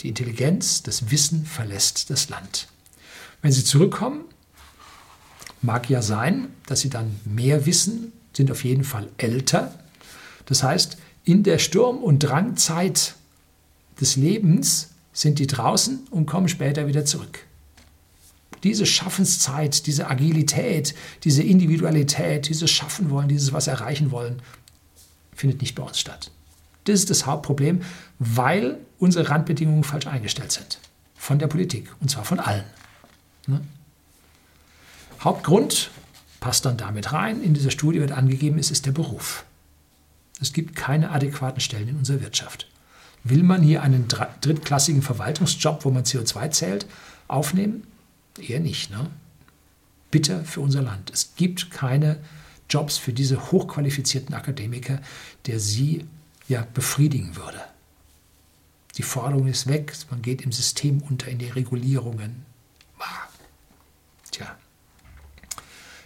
Die 0.00 0.08
Intelligenz, 0.08 0.82
das 0.82 1.10
Wissen 1.10 1.44
verlässt 1.44 2.10
das 2.10 2.28
Land. 2.28 2.68
Wenn 3.42 3.52
sie 3.52 3.64
zurückkommen, 3.64 4.24
mag 5.60 5.90
ja 5.90 6.02
sein, 6.02 6.48
dass 6.66 6.80
sie 6.80 6.90
dann 6.90 7.18
mehr 7.24 7.66
wissen, 7.66 8.12
sind 8.32 8.50
auf 8.50 8.64
jeden 8.64 8.84
Fall 8.84 9.08
älter. 9.18 9.74
Das 10.46 10.62
heißt, 10.62 10.98
in 11.24 11.42
der 11.42 11.58
Sturm- 11.58 12.02
und 12.02 12.20
Drangzeit 12.20 13.14
des 14.00 14.16
Lebens 14.16 14.90
sind 15.12 15.40
die 15.40 15.48
draußen 15.48 16.06
und 16.10 16.26
kommen 16.26 16.48
später 16.48 16.86
wieder 16.86 17.04
zurück. 17.04 17.40
Diese 18.62 18.86
Schaffenszeit, 18.86 19.86
diese 19.86 20.08
Agilität, 20.08 20.94
diese 21.24 21.42
Individualität, 21.42 22.48
dieses 22.48 22.70
Schaffen 22.70 23.10
wollen, 23.10 23.28
dieses 23.28 23.52
was 23.52 23.66
erreichen 23.66 24.10
wollen, 24.10 24.40
findet 25.34 25.60
nicht 25.60 25.74
bei 25.74 25.82
uns 25.82 25.98
statt. 25.98 26.30
Das 26.84 27.00
ist 27.00 27.10
das 27.10 27.26
Hauptproblem, 27.26 27.82
weil 28.18 28.78
unsere 28.98 29.28
Randbedingungen 29.28 29.84
falsch 29.84 30.06
eingestellt 30.06 30.52
sind. 30.52 30.78
Von 31.16 31.38
der 31.38 31.46
Politik. 31.46 31.94
Und 32.00 32.10
zwar 32.10 32.24
von 32.24 32.40
allen. 32.40 32.64
Ne? 33.46 33.60
Hauptgrund 35.20 35.90
passt 36.40 36.64
dann 36.64 36.76
damit 36.76 37.12
rein. 37.12 37.42
In 37.42 37.54
dieser 37.54 37.70
Studie 37.70 38.00
wird 38.00 38.12
angegeben, 38.12 38.58
es 38.58 38.70
ist 38.70 38.86
der 38.86 38.92
Beruf. 38.92 39.44
Es 40.40 40.52
gibt 40.52 40.76
keine 40.76 41.10
adäquaten 41.10 41.60
Stellen 41.60 41.88
in 41.88 41.96
unserer 41.96 42.20
Wirtschaft. 42.20 42.68
Will 43.24 43.42
man 43.42 43.62
hier 43.62 43.82
einen 43.82 44.06
drittklassigen 44.40 45.02
Verwaltungsjob, 45.02 45.84
wo 45.84 45.90
man 45.90 46.04
CO2 46.04 46.50
zählt, 46.50 46.86
aufnehmen? 47.26 47.84
Eher 48.40 48.60
nicht. 48.60 48.90
Ne? 48.90 49.10
Bitter 50.10 50.44
für 50.44 50.60
unser 50.60 50.82
Land. 50.82 51.10
Es 51.10 51.34
gibt 51.34 51.70
keine 51.72 52.18
Jobs 52.70 52.96
für 52.96 53.12
diese 53.12 53.50
hochqualifizierten 53.50 54.34
Akademiker, 54.34 55.00
der 55.46 55.58
sie 55.58 56.06
ja 56.48 56.66
befriedigen 56.72 57.36
würde. 57.36 57.60
Die 58.98 59.04
Forderung 59.04 59.46
ist 59.46 59.68
weg, 59.68 59.92
man 60.10 60.22
geht 60.22 60.42
im 60.42 60.50
System 60.50 61.00
unter, 61.08 61.28
in 61.28 61.38
die 61.38 61.46
Regulierungen. 61.46 62.44
Tja. 64.32 64.56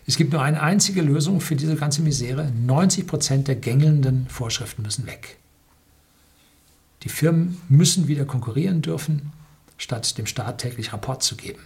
Es 0.07 0.17
gibt 0.19 0.33
nur 0.33 0.43
eine 0.43 0.61
einzige 0.61 1.01
Lösung 1.01 1.41
für 1.41 1.57
diese 1.57 1.75
ganze 1.77 2.03
Misere. 2.03 2.53
90 2.53 3.07
Prozent 3.07 3.49
der 3.49 3.57
gängelnden 3.57 4.27
Vorschriften 4.29 4.83
müssen 4.83 5.07
weg. 5.07 5.39
Die 7.03 7.09
Firmen 7.09 7.61
müssen 7.71 8.09
wieder 8.09 8.27
konkurrieren 8.27 8.83
dürfen, 8.83 9.33
statt 9.79 10.19
dem 10.19 10.27
Staat 10.27 10.59
täglich 10.59 10.93
Rapport 10.93 11.23
zu 11.23 11.37
geben. 11.37 11.61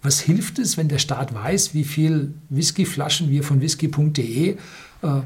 Was 0.00 0.20
hilft 0.20 0.60
es, 0.60 0.76
wenn 0.76 0.88
der 0.88 0.98
Staat 0.98 1.34
weiß, 1.34 1.74
wie 1.74 1.84
viel 1.84 2.34
Whiskyflaschen 2.50 3.30
wir 3.30 3.42
von 3.42 3.60
whisky.de 3.60 4.56
äh, 5.02 5.20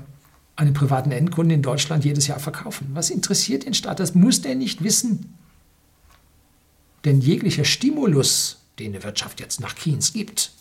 einem 0.56 0.74
privaten 0.74 1.12
Endkunden 1.12 1.56
in 1.56 1.62
Deutschland 1.62 2.04
jedes 2.04 2.26
Jahr 2.26 2.38
verkaufen. 2.38 2.90
Was 2.92 3.10
interessiert 3.10 3.64
den 3.64 3.74
Staat? 3.74 4.00
Das 4.00 4.14
muss 4.14 4.42
der 4.42 4.54
nicht 4.54 4.84
wissen. 4.84 5.34
Denn 7.04 7.20
jeglicher 7.20 7.64
Stimulus, 7.64 8.58
den 8.78 8.92
die 8.92 9.02
Wirtschaft 9.02 9.40
jetzt 9.40 9.60
nach 9.60 9.74
Keynes 9.74 10.12
gibt, 10.12 10.52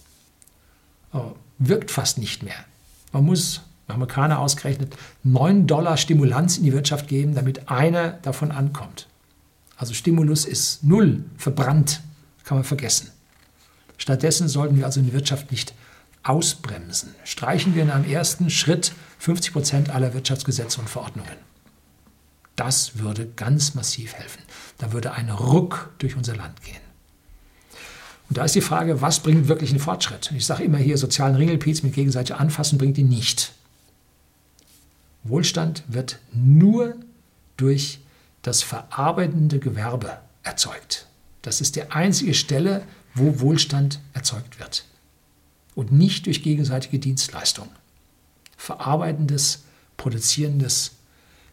äh, 1.14 1.20
wirkt 1.60 1.92
fast 1.92 2.18
nicht 2.18 2.44
mehr. 2.44 2.66
Man 3.12 3.26
muss, 3.26 3.62
Amerikaner 3.88 4.40
ausgerechnet, 4.40 4.96
9 5.24 5.68
Dollar 5.68 5.98
Stimulanz 5.98 6.58
in 6.58 6.64
die 6.64 6.74
Wirtschaft 6.74 7.08
geben, 7.08 7.36
damit 7.36 7.70
einer 7.70 8.12
davon 8.12 8.52
ankommt. 8.52 9.08
Also 9.76 9.94
Stimulus 9.94 10.46
ist 10.46 10.84
null, 10.84 11.24
verbrannt, 11.38 12.02
kann 12.44 12.58
man 12.58 12.64
vergessen. 12.64 13.10
Stattdessen 13.98 14.48
sollten 14.48 14.78
wir 14.78 14.86
also 14.86 15.02
die 15.02 15.14
Wirtschaft 15.14 15.52
nicht 15.52 15.74
ausbremsen. 16.24 17.16
Streichen 17.24 17.76
wir 17.76 17.84
in 17.84 17.90
einem 17.90 18.10
ersten 18.10 18.50
Schritt 18.50 18.94
50 19.20 19.54
Prozent 19.54 19.90
aller 19.90 20.14
Wirtschaftsgesetze 20.14 20.80
und 20.80 20.90
Verordnungen. 20.90 21.38
Das 22.62 23.00
würde 23.00 23.26
ganz 23.26 23.74
massiv 23.74 24.14
helfen. 24.14 24.44
Da 24.78 24.94
würde 24.94 25.14
ein 25.14 25.32
Ruck 25.32 25.90
durch 25.98 26.16
unser 26.16 26.36
Land 26.36 26.62
gehen. 26.62 26.78
Und 28.30 28.38
da 28.38 28.46
ist 28.46 28.54
die 28.54 28.62
Frage, 28.62 29.02
was 29.02 29.22
bringt 29.22 29.48
wirklich 29.48 29.72
einen 29.72 29.80
Fortschritt? 29.80 30.32
Ich 30.38 30.46
sage 30.46 30.66
immer 30.66 30.78
hier, 30.78 31.00
sozialen 31.00 31.36
Ringelpiez 31.36 31.82
mit 31.82 31.94
gegenseitig 31.94 32.36
anfassen 32.36 32.78
bringt 32.78 33.00
ihn 33.00 33.10
nicht. 33.10 33.54
Wohlstand 35.24 35.84
wird 35.88 36.20
nur 36.34 36.98
durch 37.58 38.00
das 38.44 38.62
verarbeitende 38.62 39.58
Gewerbe 39.58 40.20
erzeugt. 40.44 41.08
Das 41.42 41.62
ist 41.62 41.76
die 41.76 41.90
einzige 41.90 42.36
Stelle, 42.36 42.84
wo 43.16 43.40
Wohlstand 43.40 44.00
erzeugt 44.14 44.60
wird 44.60 44.86
und 45.74 45.92
nicht 45.92 46.28
durch 46.28 46.44
gegenseitige 46.44 47.00
Dienstleistung. 47.00 47.70
Verarbeitendes, 48.56 49.64
produzierendes 49.98 50.92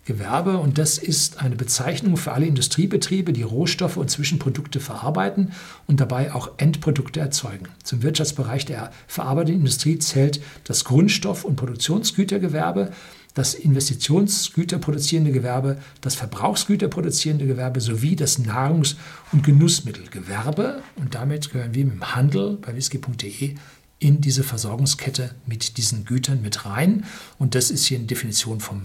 Gewerbe 0.09 0.57
und 0.57 0.79
das 0.79 0.97
ist 0.97 1.43
eine 1.43 1.55
Bezeichnung 1.55 2.17
für 2.17 2.33
alle 2.33 2.47
Industriebetriebe, 2.47 3.35
die 3.35 3.43
Rohstoffe 3.43 3.99
und 3.99 4.11
Zwischenprodukte 4.11 4.81
verarbeiten 4.81 5.53
und 5.87 6.01
dabei 6.01 6.33
auch 6.33 6.53
Endprodukte 6.57 7.21
erzeugen. 7.21 7.67
Zum 7.85 8.03
Wirtschaftsbereich 8.03 8.65
der 8.65 8.91
verarbeitenden 9.07 9.61
Industrie 9.61 9.99
zählt 9.99 10.41
das 10.65 10.87
Grundstoff- 10.87 11.45
und 11.45 11.57
Produktionsgütergewerbe, 11.57 12.91
das 13.35 13.53
Investitionsgüter 13.53 14.79
produzierende 14.79 15.31
Gewerbe, 15.31 15.77
das 16.01 16.15
Verbrauchsgüter 16.15 16.89
produzierende 16.89 17.47
Gewerbe 17.47 17.83
sowie 17.83 18.17
das 18.17 18.39
Nahrungs- 18.39 18.97
und 19.31 19.45
Genussmittelgewerbe. 19.45 20.83
Und 20.97 21.15
damit 21.15 21.53
gehören 21.53 21.75
wir 21.75 21.83
im 21.83 22.15
Handel 22.17 22.57
bei 22.63 22.75
whisky.de 22.75 23.57
in 23.99 24.21
diese 24.23 24.43
Versorgungskette 24.43 25.35
mit 25.45 25.77
diesen 25.77 26.07
Gütern 26.07 26.41
mit 26.41 26.65
rein. 26.65 27.05
Und 27.39 27.55
das 27.55 27.71
ist 27.71 27.85
hier 27.85 27.99
eine 27.99 28.07
Definition 28.07 28.61
vom 28.61 28.83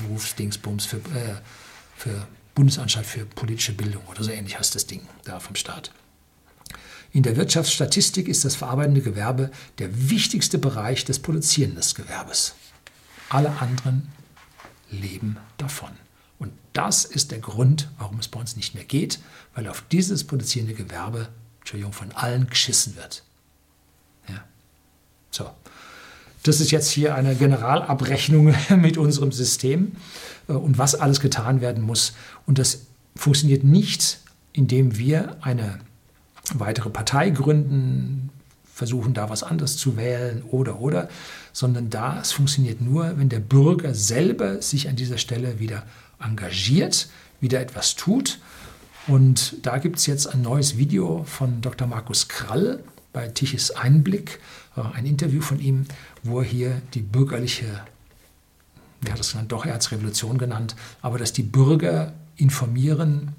Berufsdingsbums 0.00 0.86
für, 0.86 0.96
äh, 0.96 1.36
für 1.96 2.26
Bundesanstalt 2.54 3.06
für 3.06 3.24
politische 3.24 3.72
Bildung 3.72 4.02
oder 4.06 4.24
so 4.24 4.30
ähnlich 4.30 4.58
heißt 4.58 4.74
das 4.74 4.86
Ding 4.86 5.02
da 5.24 5.38
vom 5.38 5.54
Staat. 5.54 5.92
In 7.12 7.22
der 7.22 7.36
Wirtschaftsstatistik 7.36 8.28
ist 8.28 8.44
das 8.44 8.56
verarbeitende 8.56 9.00
Gewerbe 9.00 9.50
der 9.78 10.10
wichtigste 10.10 10.58
Bereich 10.58 11.04
des 11.04 11.20
produzierenden 11.20 11.84
Gewerbes. 11.94 12.54
Alle 13.28 13.50
anderen 13.60 14.08
leben 14.90 15.36
davon. 15.56 15.90
Und 16.38 16.52
das 16.72 17.04
ist 17.04 17.30
der 17.30 17.38
Grund, 17.38 17.88
warum 17.98 18.18
es 18.18 18.28
bei 18.28 18.40
uns 18.40 18.56
nicht 18.56 18.74
mehr 18.74 18.84
geht, 18.84 19.20
weil 19.54 19.68
auf 19.68 19.84
dieses 19.90 20.24
produzierende 20.24 20.74
Gewerbe, 20.74 21.28
Entschuldigung, 21.60 21.92
von 21.92 22.12
allen 22.12 22.48
geschissen 22.48 22.96
wird. 22.96 23.22
Ja. 24.28 24.44
So. 25.30 25.50
Das 26.42 26.60
ist 26.60 26.70
jetzt 26.70 26.90
hier 26.90 27.14
eine 27.14 27.34
Generalabrechnung 27.34 28.54
mit 28.76 28.96
unserem 28.96 29.32
System 29.32 29.92
äh, 30.48 30.52
und 30.52 30.78
was 30.78 30.94
alles 30.94 31.20
getan 31.20 31.60
werden 31.60 31.82
muss. 31.82 32.14
Und 32.46 32.58
das 32.58 32.86
funktioniert 33.16 33.64
nicht, 33.64 34.20
indem 34.52 34.96
wir 34.96 35.36
eine 35.40 35.80
weitere 36.54 36.90
Partei 36.90 37.30
gründen, 37.30 38.30
versuchen 38.72 39.12
da 39.12 39.28
was 39.28 39.42
anderes 39.42 39.76
zu 39.76 39.96
wählen 39.96 40.42
oder 40.50 40.80
oder, 40.80 41.08
sondern 41.52 41.90
das 41.90 42.30
funktioniert 42.30 42.80
nur, 42.80 43.18
wenn 43.18 43.28
der 43.28 43.40
Bürger 43.40 43.92
selber 43.92 44.62
sich 44.62 44.88
an 44.88 44.94
dieser 44.94 45.18
Stelle 45.18 45.58
wieder 45.58 45.82
engagiert, 46.20 47.08
wieder 47.40 47.60
etwas 47.60 47.96
tut. 47.96 48.38
Und 49.08 49.66
da 49.66 49.78
gibt 49.78 49.98
es 49.98 50.06
jetzt 50.06 50.26
ein 50.26 50.42
neues 50.42 50.76
Video 50.76 51.24
von 51.24 51.60
Dr. 51.60 51.88
Markus 51.88 52.28
Krall 52.28 52.84
bei 53.12 53.26
Tiches 53.28 53.72
Einblick, 53.72 54.38
ein 54.76 55.06
Interview 55.06 55.40
von 55.40 55.60
ihm, 55.60 55.86
wo 56.22 56.40
er 56.40 56.46
hier 56.46 56.82
die 56.94 57.00
bürgerliche, 57.00 57.84
wie 59.00 59.10
hat 59.10 59.20
es 59.20 59.32
genannt, 59.32 59.52
doch 59.52 59.66
er 59.66 59.74
hat 59.74 59.82
es 59.82 59.92
Revolution 59.92 60.38
genannt, 60.38 60.76
aber 61.02 61.18
dass 61.18 61.32
die 61.32 61.42
Bürger 61.42 62.12
informieren, 62.36 63.34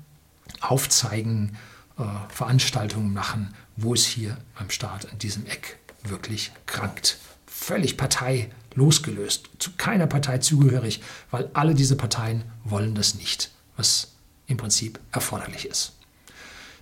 aufzeigen, 0.61 1.57
äh, 1.97 2.03
Veranstaltungen 2.29 3.13
machen, 3.13 3.53
wo 3.77 3.93
es 3.93 4.05
hier 4.05 4.37
beim 4.57 4.69
Staat 4.69 5.05
in 5.05 5.19
diesem 5.19 5.45
Eck 5.45 5.79
wirklich 6.03 6.51
krankt. 6.65 7.17
Völlig 7.45 7.97
Partei 7.97 8.49
losgelöst, 8.75 9.49
zu 9.59 9.71
keiner 9.77 10.07
Partei 10.07 10.37
zugehörig, 10.37 11.01
weil 11.31 11.49
alle 11.53 11.75
diese 11.75 11.95
Parteien 11.95 12.43
wollen 12.63 12.95
das 12.95 13.15
nicht, 13.15 13.51
was 13.75 14.13
im 14.47 14.57
Prinzip 14.57 14.99
erforderlich 15.11 15.65
ist. 15.65 15.93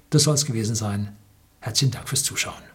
Das 0.10 0.24
soll 0.24 0.36
es 0.36 0.46
gewesen 0.46 0.76
sein. 0.76 1.16
Herzlichen 1.60 1.92
Dank 1.92 2.08
fürs 2.08 2.24
Zuschauen. 2.24 2.67